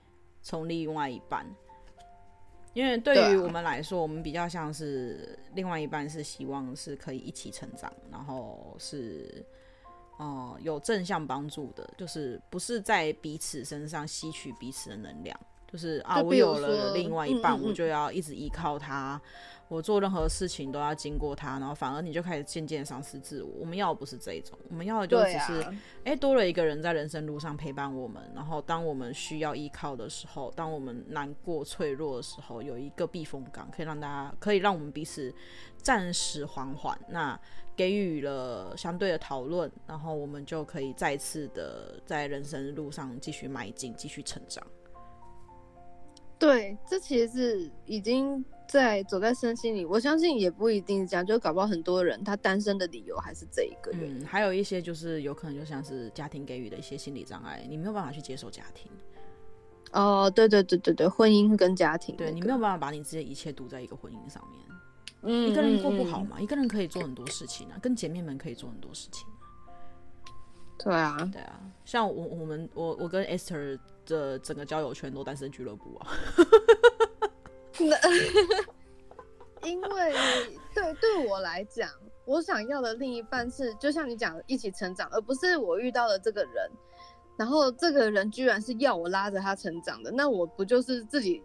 [0.42, 1.47] 从另外一半。
[2.75, 9.45] 因为对于我们来说，我们比较像是另外一半是希望是可以一起成长，然后是
[10.18, 15.38] 呃有正向帮助的，就是不是在彼此身上吸取彼此的能量。
[15.72, 19.18] 就是啊，我有了另外一半，我就要一直依靠他，
[19.68, 23.50] 我做任何事情都要经过他，然后反而你就开始渐渐丧失自我。
[23.61, 25.62] 我们要的不是这一种，我们要的就只是，
[26.04, 35.35] 哎、啊，多了一个人在人生路上陪伴我们，然后当我们需要依靠的时候，当我们难过脆弱的时候，有一个避风港，可以让大家，可以让我们彼此
[35.78, 36.98] 暂时缓缓。
[37.08, 37.40] 那
[37.74, 44.62] 给予了相对的讨论，然后我们就可以再次的在人生路上继续迈进，继续成长。
[46.42, 49.87] 对，这其实是已经在走在身心里。
[49.87, 54.18] 我相信也不一定这样，就搞不好很多人他单身的理由还是这一个原因。
[54.18, 58.90] 嗯，还有一些就是有可能就像是家庭给予的一些心理障碍，你没有办法去接受家庭。
[59.92, 64.61] 哦，对对对对对，婚姻跟家庭，那个，对，你没有办法把你自己的一切赌在一个婚姻上面。
[65.22, 69.28] 嗯，一个人过不好嘛，嗯，一个人可以做很多事情啊，跟姐妹们可以做很多事情。
[70.83, 76.09] 对啊，对啊，像我我们我我跟 Esther 的整个交友圈都单身俱乐部啊。
[79.62, 80.12] 因为
[80.75, 81.88] 对对我来讲，
[82.25, 86.71] 我我想要的另一半是，就像你讲的，一起成长，而不是我遇到的这个人，
[87.37, 91.42] 然后这个人居然是要我拉着他成长的，那我不就是自己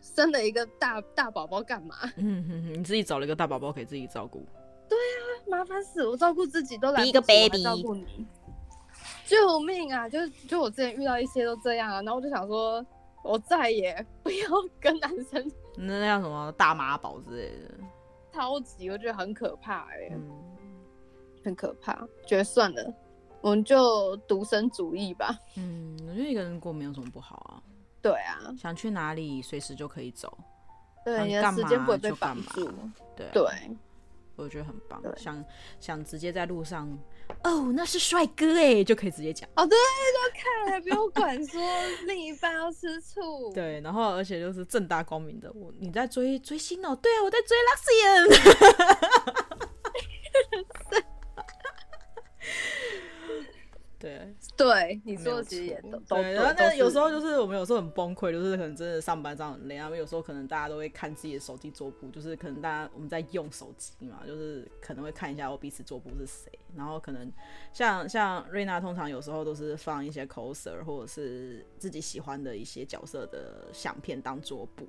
[0.00, 1.96] 生了一个大大宝宝干嘛？
[2.18, 4.44] 嗯哼哼，你自己找了一个大宝宝给自己照顾。
[4.88, 5.18] 对啊，
[5.48, 8.26] 麻烦死我，照顾自己都来不及，一个 baby 照顾你，
[9.26, 10.08] 救命啊！
[10.08, 12.84] 就是就我之前遇到一些都这样啊，然后我就想说，
[13.22, 14.48] 我再也不要
[14.80, 17.74] 跟男生 那那叫什么大妈宝之类的，
[18.32, 20.30] 超级我觉得很可怕哎、欸，嗯，
[21.44, 22.94] 很可怕，觉得算了，
[23.40, 25.38] 我们就独身主义吧。
[25.56, 27.62] 嗯，我觉得一个人过没有什么不好啊。
[28.00, 30.32] 对啊，想去哪里随时就可以走，
[31.04, 32.70] 对，你的时间不会被绑住。
[33.16, 33.44] 对、啊、对。
[34.36, 35.42] 我觉得很棒，想
[35.80, 36.86] 想直接在路上，
[37.42, 39.48] 哦，那是帅哥哎，就可以直接讲。
[39.54, 41.60] 哦，对，就看了，不用管说
[42.06, 48.36] 另一半要吃醋， 对，然后而且就是正大光明的，我你在追追星哦，对啊，我在追 Luxiem。
[53.98, 56.32] 对，对，你说的其实也都都对。
[56.32, 66.52] 然后那有时候就是我们有时候很崩溃，就是可能真的上班上很累，然后有时候可能大家都会看自己的手机桌布，就是可能大家我们在用手机嘛，就是可能会看一下我彼此桌布是谁。
[66.76, 67.32] 然后可能
[67.72, 74.86] 像像瑞娜，通常有时候都是放一些 coser 或者是自己喜欢的一些角色的相片当桌布。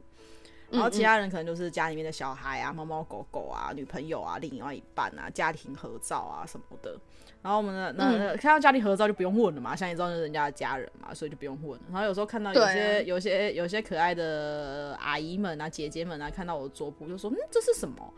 [0.69, 6.97] 然后其他人可能就是家里面的小孩啊、猫猫狗狗啊、女朋友啊、另外一半啊、家庭合照啊什么的。
[7.41, 11.79] 然后我们的那，那看到家庭合照就不用问了嘛，像你知道就是人家的家人嘛，所以就不用问。
[11.91, 18.13] 然后有时候看到有些、啊、有些有些可爱的阿姨们啊、姐姐们啊，看到我的桌布就说：“嗯，这是什么？”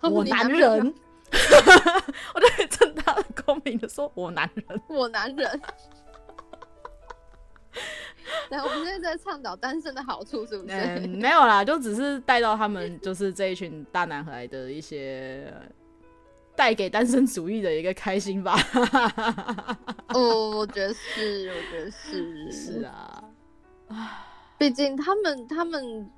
[0.00, 0.94] 我男人，
[2.34, 5.60] 我就很正大的光明的说：“我男人，我男人。”
[8.54, 10.74] 对，我们现在在倡导单身的好处，是不是？
[10.74, 15.52] 嗯，没有啦， 就只是带到他们就是这一群大男孩的一些
[16.54, 18.56] 带给单身主义的一个开心吧。
[20.08, 23.24] 哦，我觉得是，我觉得是，是啊。
[24.56, 26.10] 毕竟他们他们，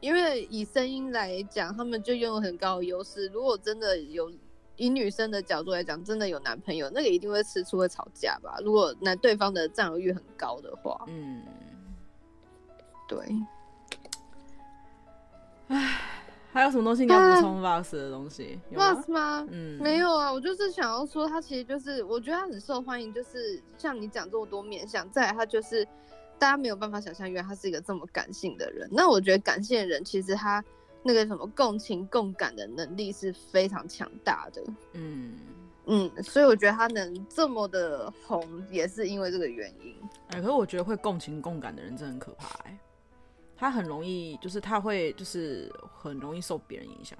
[0.00, 3.26] 因为以声音来讲，他们就拥有很高的优势。
[3.28, 4.32] 如果真的有。
[4.78, 8.58] 以女生的角度来讲，真的有男朋友，那个一定会吃醋、会吵架吧？
[8.64, 11.42] 如果男对方的占有欲很高的话，嗯，
[13.06, 13.18] 对。
[15.66, 16.00] 唉，
[16.52, 19.42] 还有什么东西你要补充 Vox 的东西？Vox 吗？
[19.42, 19.48] 吗？
[19.50, 25.84] 嗯，没有啊，我就是想要说，他其实就是，我觉得他很受欢迎，就是像你讲这么多面相，再来他就是
[26.38, 28.88] 大家没有办法想象，原来他是一个这么感性的人。
[28.92, 30.64] 那我觉得感性的人其实他。
[31.08, 35.38] 那个什么共情共感的能力是非常强大的，嗯
[35.86, 39.96] 嗯，所以我觉得他能这么的红，也是因为这个原因。
[40.26, 42.78] 哎、欸，可是我觉得会共情共感的人真的很可怕、欸，哎，
[43.56, 47.18] 他很容易，就是他会，就是很容易受别人影响，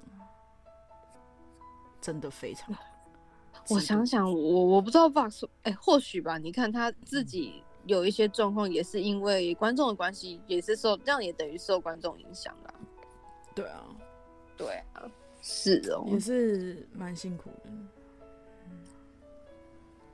[1.99, 2.75] 真的非常。
[3.69, 6.37] 我想想，我我不知道 Vox，哎、欸，或许吧。
[6.37, 12.73] 你看他自己有一些状况，也是因为观众的关系，也是受这样，也等于受观众影响了。
[13.61, 13.85] 对啊，
[14.57, 15.03] 对啊，
[15.41, 17.69] 是哦，也是蛮辛苦的。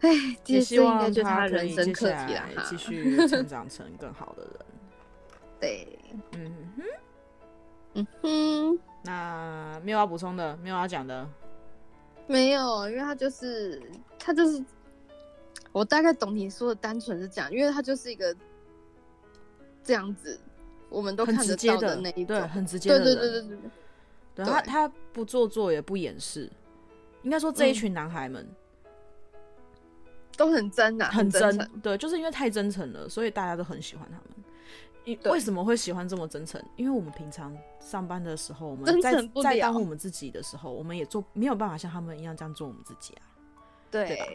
[0.01, 0.10] 哎，
[0.45, 4.53] 也希望他可以接下来继续成长成更好的人。
[5.60, 5.97] 对，
[6.34, 6.84] 嗯哼，
[7.93, 11.27] 嗯哼，那没有要补充的，没有要讲的，
[12.27, 13.81] 没有，因为他就是
[14.19, 14.63] 他就是，
[15.71, 18.36] 我大概懂你说的，单纯是讲，因为他就是一个
[19.84, 20.39] 这样子。
[20.89, 23.58] 我们都看得到的那一种，对，很直接的，对对对对对，
[24.36, 26.50] 对他他不做作也不掩饰，
[27.24, 28.56] 应该说这一群男孩们、嗯、
[30.38, 34.26] 都很真啊，很真，很真，对，就是因为太真诚了，所以大家都很喜欢他们。
[35.32, 36.60] 为什么会喜欢这么真诚？
[36.78, 39.12] 因为我们平常上班的时候，我们在
[39.43, 43.21] 在当我们自己的时候，我们也做没有办法像他们一样这样做我们自己啊。
[43.91, 44.26] 对，对吧？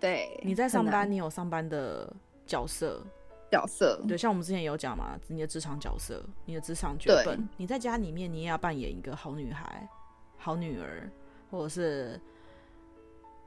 [0.00, 2.10] 对，你在上班，你有上班的
[2.46, 3.02] 角色。
[3.50, 9.88] 角色对，像我们之前有讲嘛，你的职场角色，你的职场剧本，你在家里面你也要扮演一个好女孩、
[10.36, 11.10] 好女儿，
[11.50, 12.20] 或者是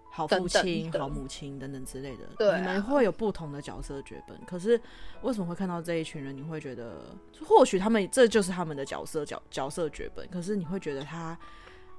[0.10, 2.26] 好父亲、好母亲等等之类的。
[2.38, 4.38] 对、啊，你们会有不同的角色剧本。
[4.46, 4.80] 可是
[5.22, 6.36] 为什么会看到这一群人？
[6.36, 10.28] 你会觉得，或许他们这就是他们的角色角角色剧本。
[10.30, 11.38] 可是你会觉得他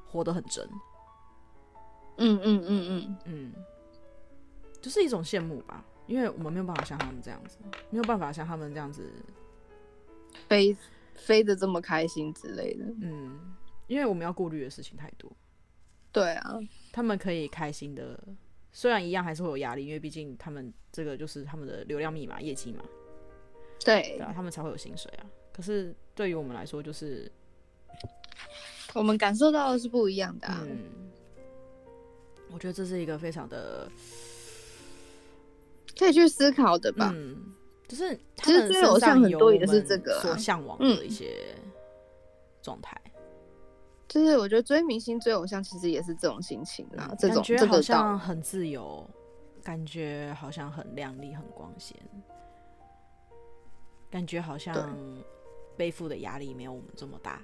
[0.07, 0.69] 活得很真。
[2.19, 3.53] 嗯嗯嗯嗯嗯，
[4.83, 5.85] 就是一种羡慕吧。
[6.07, 7.59] 因为我们没有办法像他们这样子，
[7.91, 9.11] 没有办法像他们这样子
[10.49, 10.77] 飞
[11.15, 12.85] 飞的这么开心之类的。
[13.01, 13.55] 嗯，
[13.87, 15.31] 因为我们要顾虑的事情太多。
[16.11, 16.59] 对啊，
[16.93, 18.19] 他们可以开心的，
[18.71, 22.85] 虽然一样还是会有压力，因为毕竟他们这个就是他们的流量密码、业绩嘛。
[23.83, 25.27] 对，对啊，他们才会有薪水啊。
[25.53, 27.31] 可是对于我们来说，就是
[28.95, 30.61] 我们感受到的是不一样的啊。
[30.69, 31.11] 嗯，
[32.51, 33.91] 我觉得这是一个非常的
[35.99, 37.13] 可以去思考的吧。
[37.15, 37.37] 嗯，
[37.89, 41.55] 就是其实追偶像很多也是这个所向往的一些
[42.63, 43.01] 状态。
[44.09, 49.09] 就是我觉得追明星、追偶像其实也是这种心情啦，这种感觉好像很自由，
[49.63, 51.97] 感觉好像很亮丽、很光鲜，
[54.11, 54.95] 感觉好像
[55.79, 57.41] 背负的压力没有我们这么大。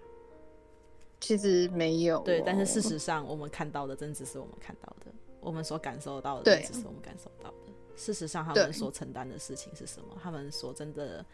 [1.21, 7.68] 其实没有、哦，对，但是事实上我们看到的真只是我们看到的，我们所感受到的真只是我们感受到的。
[7.99, 10.17] 事实上，他们所承担的事情是什么？
[10.23, 11.25] 他们所真的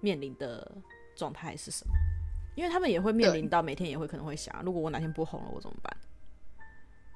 [0.00, 0.68] 面临的
[1.14, 1.94] 状态是什么？
[2.56, 5.96] 因为他们也会面临到每天也会可能会想，如果我哪天不红了，我怎么办？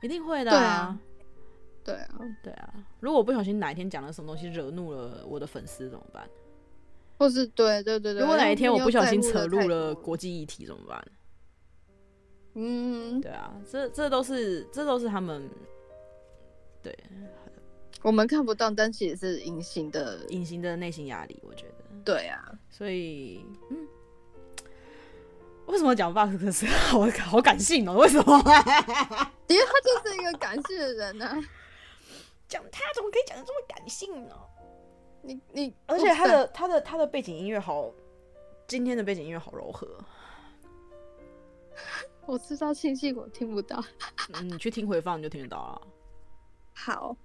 [0.03, 0.99] 一定会的啊！
[1.83, 2.75] 对啊，对啊！
[3.01, 6.29] 如果我不小心哪一天讲了什么东西惹怒了我的粉丝怎么办？
[7.19, 11.05] 或是对对对对，如果哪一天我不小心扯入了国际议题怎么办？
[12.55, 15.49] 嗯，对啊，这这都是这都是他们
[16.83, 16.97] 对
[18.03, 21.75] 我们看不到，但其实是隐形的隐形的内心压力，我觉得。
[22.05, 23.89] 对啊，所以嗯。
[25.67, 27.95] 为什么讲 VOX 的时候好好感性哦？
[27.97, 28.37] 为什么？
[29.47, 31.39] 因为他就是一个感性的人呢、啊。
[32.49, 34.35] 讲他怎么可以讲的这么感性呢？
[35.23, 37.91] 你你，而且他的他的他的背景音乐好，
[38.67, 39.87] 今天的背景音乐好柔和。
[42.27, 43.83] 我知道清晰，我听不到。
[44.35, 45.83] 嗯，你去听回放你就听得到了。
[46.75, 47.17] 好。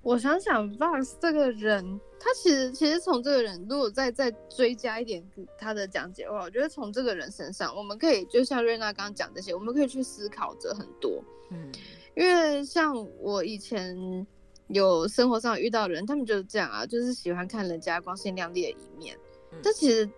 [0.00, 5.22] 我想想，VOX 这个人，他其实其实从这个人，如果再再追加一点
[5.58, 11.22] 他的讲解的话，我觉得从这个人身上，我们可以就像瑞娜刚刚讲这些，我们可以去思考着很多。
[11.50, 11.70] 嗯，
[12.16, 14.26] 因为像我以前
[14.68, 19.18] 有生活上遇到人，他们就是这样啊，就是喜欢看人家光鲜亮丽的一面。
[19.52, 20.08] 嗯，但其实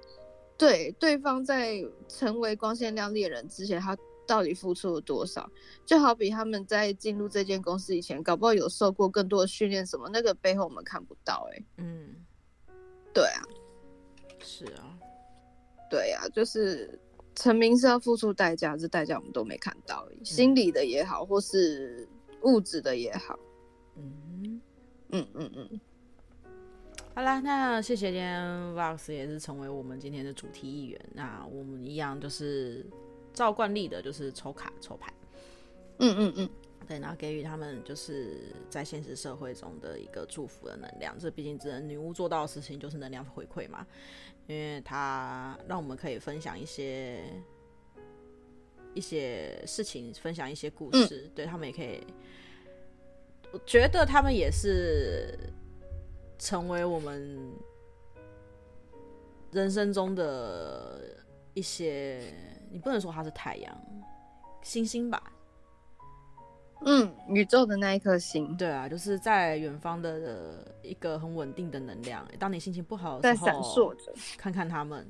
[0.57, 3.97] 对对方在成为光鲜亮丽的人之前，他。
[4.31, 5.51] 到底付出了多少？
[5.85, 11.57] 就好比他们在进入这间公司以前，搞不好有受过更多的训练，什么那个背后我们看不到、欸。
[11.57, 12.14] 哎，嗯，
[13.12, 13.43] 对啊，
[14.39, 14.97] 是啊，
[15.91, 16.97] 对啊，就是
[17.35, 22.09] 成名是要付出代价，这代价我们都没看到、欸，心理的也好，或是
[22.43, 23.37] 物质的也好。
[23.97, 24.61] 嗯
[25.09, 25.81] 嗯嗯嗯。
[27.16, 31.01] 好啦，那谢谢今天 VOX 也是成为我们今天的主题一员。
[31.12, 32.87] 那我们一样就是。
[33.33, 35.12] 照惯例的，就是抽卡抽牌，
[35.99, 36.51] 嗯嗯嗯，
[36.87, 41.16] 对，然后给予他们就是在现实社会中的一个祝福的能量。
[41.18, 43.87] 这毕竟只能女巫做到的事情，就是能量回馈嘛，
[44.47, 47.22] 因为它让我们可以分享一些
[48.95, 52.05] 一些事情，分享一些故事，嗯、对他们也可以。
[53.53, 55.39] 我觉得他们也是
[56.39, 57.53] 成为我们
[59.53, 61.16] 人生中的
[61.55, 62.22] 一些。
[62.70, 63.82] 你不能说它是太阳，
[64.62, 65.22] 星星吧？
[66.82, 68.56] 嗯，宇宙的那一颗星。
[68.56, 72.26] 对啊，就是在远方的一个很稳定的能量。
[72.38, 75.06] 当你心情不好的时候，在闪烁着，看看他们，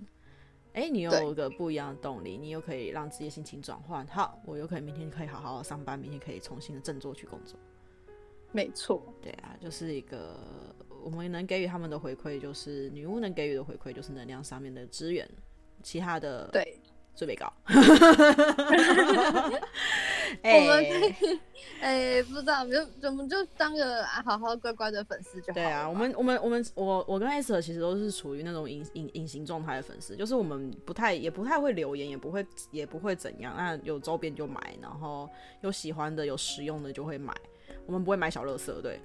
[0.72, 4.04] 哎、欸，你有一个不一样的动力，你又可以让自己的心情转换。
[4.08, 7.56] 好，我有可能明天可以好好上班，明天可以重新的振作去工作。
[8.50, 10.40] 没错，对啊，就是一个
[11.04, 15.28] 我们能给予他们的回馈，就是女巫能给予的回馈，就是能量上面的资源，
[15.84, 16.79] 其他的对。
[17.20, 17.74] 最被告， 我
[20.42, 20.86] 们
[21.82, 25.52] 哎、欸，不知道，就怎么就当个好好乖乖的粉丝就好。
[25.52, 33.54] 对啊，我们我们我们我我跟艾瑟其实都是处于那种隐隐隐形状态的粉丝，就是我们不太也不太会留言，也不会也不会怎样。
[33.54, 35.28] 那有周边就买，然后
[35.60, 37.34] 有喜欢的有实用的就会买。
[37.84, 38.98] 我们不会买小垃圾，对，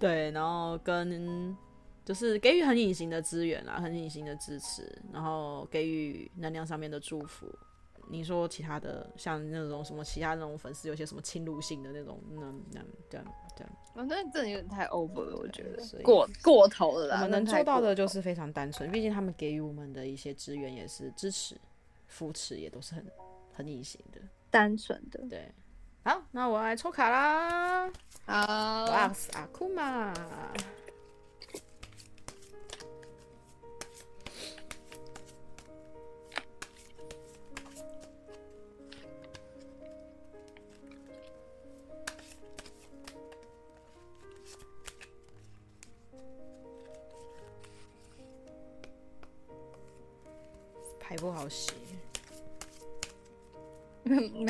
[0.00, 1.54] 对， 然后跟。
[2.04, 7.46] 就是给予很隐形的资源啦，很隐形的支持，然后给予能量上面的祝福。
[8.08, 12.40] 你说其他的，像那种什么其他那种粉丝，有些什么侵入性的那种，那
[12.72, 13.26] 那这样
[13.56, 17.16] 这样，我觉得这有点太 over 了，我觉得过过头了啦。
[17.16, 21.56] 我们能做到的就是非常单纯，毕竟他们给予我们的一些资源也是支持、
[22.08, 23.06] 扶持，也都是很
[23.52, 25.24] 很隐形的、单纯的。
[25.30, 25.50] 对，
[26.02, 27.90] 好，那我来抽卡啦。
[28.26, 30.12] 好，VOX 阿库玛。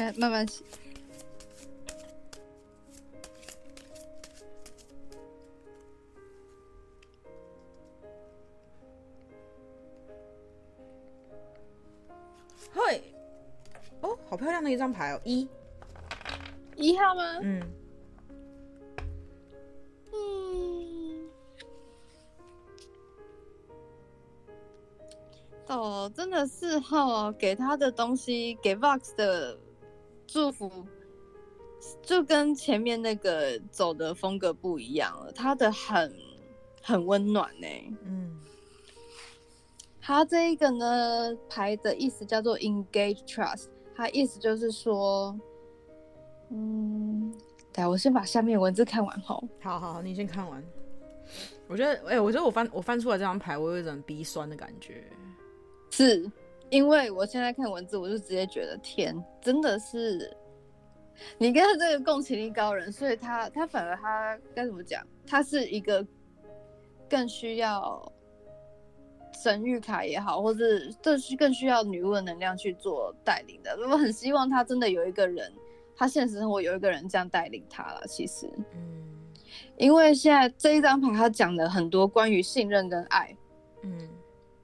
[0.03, 0.64] 慢慢慢洗。
[12.74, 13.03] 嘿，
[14.00, 15.48] 哦，好漂亮的一张牌哦，一，
[16.74, 17.38] 一号吗？
[17.42, 17.62] 嗯
[20.12, 21.30] 嗯，
[25.68, 29.59] 哦，真的是哈，给他的东西，给 Vox 的
[30.32, 30.70] 祝福，
[32.00, 35.30] 就跟前面那个走的风格不一样了。
[35.30, 36.10] 他的很
[36.80, 37.92] 很温暖呢、欸。
[38.06, 38.40] 嗯，
[40.00, 45.38] 他这一个呢，牌的意思叫做 Engage Trust，他意思就是说，
[46.48, 47.30] 嗯，
[47.70, 49.46] 对，我先把下面文字看完吼。
[49.60, 50.64] 好好好，你先看完。
[51.68, 55.04] 我觉得，哎、欸，我觉得我翻我翻出来这张牌，我有一种鼻酸的感觉。
[55.90, 56.24] 是
[56.72, 60.34] 因为我现在看文字，我就直接觉得天，真的是。
[61.36, 65.06] 你跟他这个共情力高人，所以他他反而他该怎么讲？
[65.26, 66.04] 他是一个
[67.10, 68.10] 更需要
[69.34, 73.76] 神谕卡也好，或是更需更需要女巫的能量去做带领的。
[73.90, 75.52] 我很希望他真的有一个人，
[75.94, 78.02] 他现实生活有一个人这样带领他了。
[78.08, 79.28] 其实，嗯，
[79.76, 83.36] 因为现在这一张牌他讲了很多关于信任跟爱，
[83.82, 84.08] 嗯，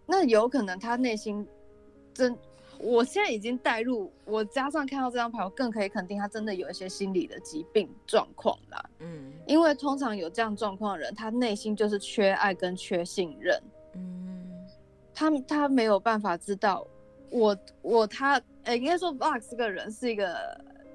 [0.06, 1.46] 那有可能他内心
[2.18, 2.36] 真。
[2.80, 8.90] 我现在已经带入，我加上看到这张牌，我更可以肯定他真的有一些心理的疾病状况啦。
[9.00, 13.60] 嗯，因为通常有这样状况的人，他内心就是缺爱跟缺信任。
[13.94, 14.64] 嗯，
[15.12, 16.86] 他他没有办法知道
[17.30, 20.36] 我我他，呃、欸，应该说 Vox 这个人是一个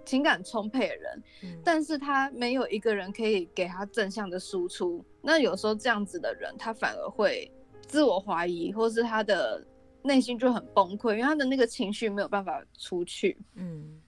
[0.05, 5.03] 情感充沛的人，嗯，但是他没有一个人可以给他正向的输出。
[5.21, 7.51] 那有时候这样子的人，他反而会
[7.85, 9.61] 自我怀疑，或是他的。
[10.03, 14.01] 内心就很崩溃，因为他的那个情绪没有办法出去，嗯，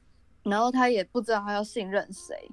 [0.43, 2.51] 然后他也不知道他要信任谁，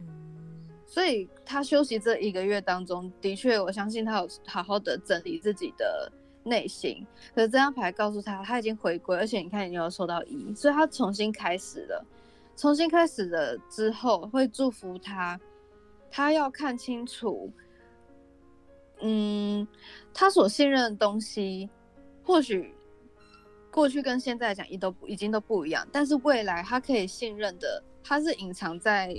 [0.00, 6.10] 嗯，所以他休息这一个月当中，的确，我相信他有好好的整理自己的
[6.42, 7.06] 内心。
[7.32, 12.04] 可是这张牌告诉他，他已经回归，而且你看，你有收到一，所以他重新开始了，
[12.56, 15.40] 重新开始了之后，会祝福他，
[16.10, 17.52] 他要看清楚，
[19.00, 19.64] 嗯，
[20.12, 21.70] 他所信任的东西。
[22.28, 22.74] 或许
[23.70, 29.14] 过去跟现在讲，一都已经都不一样，但是未来他可以信任的，他是隐藏在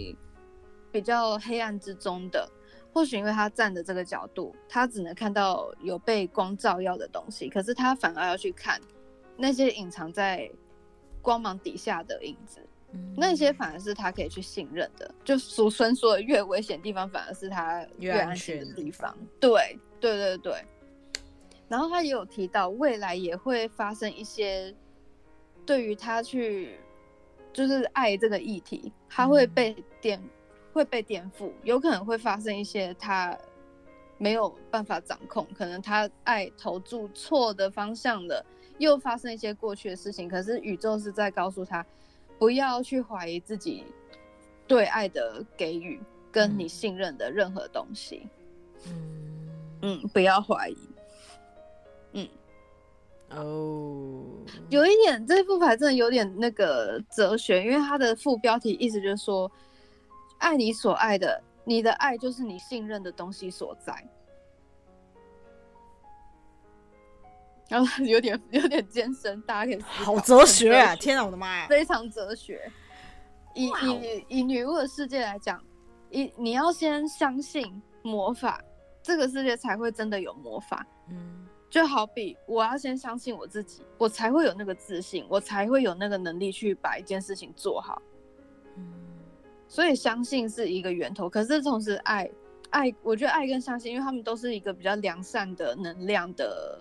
[0.92, 2.48] 比较黑暗之中的。
[2.94, 8.80] 或许因为他站的这个角度，他只能看到有被光照耀的东西，可是他反而要去看
[9.36, 10.48] 那些隐藏在
[11.20, 12.60] 光芒底下的影子，
[12.92, 15.12] 嗯、那些反而是他可以去信任的。
[15.24, 19.16] 就俗称说的，越危险的地方，反而是他越安全的地方。
[19.40, 20.66] 对，对，对，对。
[21.70, 24.76] 然后他也有提到，未来也会发生一些
[25.66, 26.80] 对于他去
[27.54, 30.30] 就是爱这个议题，他会被颠、嗯、
[30.74, 33.38] 会被颠覆，有可能会发生一些他
[34.18, 38.44] 没有办法掌控，可能他爱投注错的方向了，
[38.80, 40.28] 又发生一些过去的事情。
[40.28, 41.86] 可是宇宙是在告诉他，
[42.40, 43.84] 不要去怀疑自己
[44.68, 46.02] 对爱的给予
[46.32, 48.28] 跟你信任的任何东西。
[48.88, 49.20] 嗯
[49.82, 50.78] 嗯，不要怀疑。
[53.30, 54.24] 嗯，哦，
[54.70, 59.52] 有一点，这副牌真的有点那个哲学，因为它的副标题意思就是说，
[60.40, 63.94] 爱你所爱的，你的爱就是你信任的东西所在。
[67.70, 70.96] 然 后有点有点艰深，大家可以好哲学啊！
[70.96, 72.72] 天哪，我的妈呀，非常哲学。
[73.54, 75.64] 以以.以女巫的世界来讲，
[76.10, 78.60] 以你要先相信魔法，
[79.04, 80.84] 这个世界才会真的有魔法。
[81.10, 81.39] 嗯。
[81.70, 88.02] 就好比我要先相信我自己，我才会有那个自信，我才会有那个能力去把一件事情做好。
[88.76, 88.92] 嗯，
[89.68, 92.30] 所以相信是一个源头，可是同时爱，
[92.72, 96.80] 爱，我觉得爱跟相信，因为他们都是一个比较良善的能量的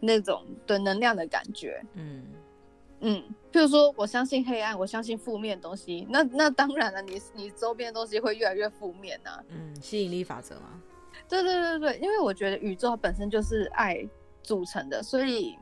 [0.00, 1.84] 那种的能量的感觉。
[1.92, 2.24] 嗯
[3.00, 3.22] 嗯，
[3.52, 9.42] 譬如说我相信黑暗，我相信负面的东西，那那当然了，你你周边的东西会越来越负面呐。
[9.48, 10.80] 嗯，吸引力法则嘛。
[11.28, 14.06] 对对对对，因为我觉得宇宙本身就是爱
[14.42, 15.58] 组成的，所以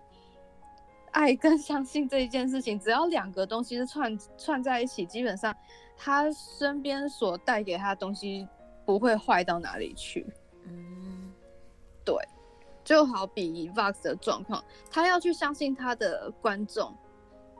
[1.12, 5.54] 爱跟 相信这一件事情，只要两个东西是串串在一起，基本上
[5.96, 8.48] 他身边所带给他的东西
[8.84, 10.26] 不会坏到哪里去。
[10.64, 11.32] 嗯，
[12.04, 12.14] 对，
[12.82, 16.94] 就好比 Vox 的状况，他要去相信他的观众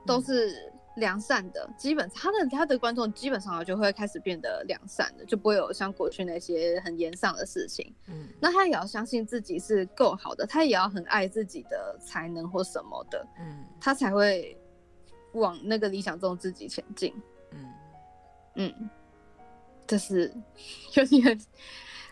[0.06, 0.71] 都是。
[0.96, 7.94] 良善的，基本他的他的观众基本上就会开始变得良善的，就不会有像过去那些很严肃的事情。
[8.08, 14.54] 嗯，那他也要相信自己是够好的，他也要很爱自己的才能或什么的，嗯，他才会
[15.32, 17.14] 往那个理想中自己前进。
[17.52, 17.72] 嗯
[18.56, 18.90] 嗯，
[19.86, 20.30] 这是
[20.94, 21.40] 有点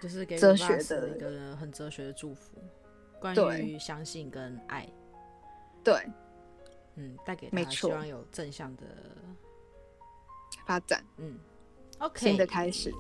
[0.01, 2.57] 就是给哲学的一个很哲学的祝福，
[3.21, 4.89] 关于相信跟爱。
[5.85, 6.03] 对。
[6.97, 8.83] 嗯，带给他希望有正向的
[10.67, 11.39] 发展，嗯
[11.99, 12.93] ，OK，新的开始。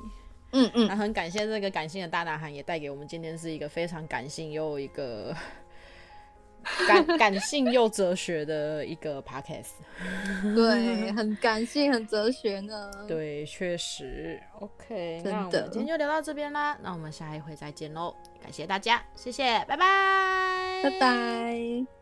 [0.52, 5.32] 嗯嗯，那很感谢这个感性的大男孩，也带给我们今天是一个非常感性又一个
[6.88, 9.74] 感感性又哲学的一个 podcast。
[10.56, 12.90] 对，很感性，很哲学呢。
[13.06, 14.42] 对，确实。
[14.58, 16.76] OK，真的，那我们今天就聊到这边啦。
[16.82, 18.12] 那我们下一回再见喽，
[18.42, 21.99] 感谢大家，谢谢，拜拜，拜拜。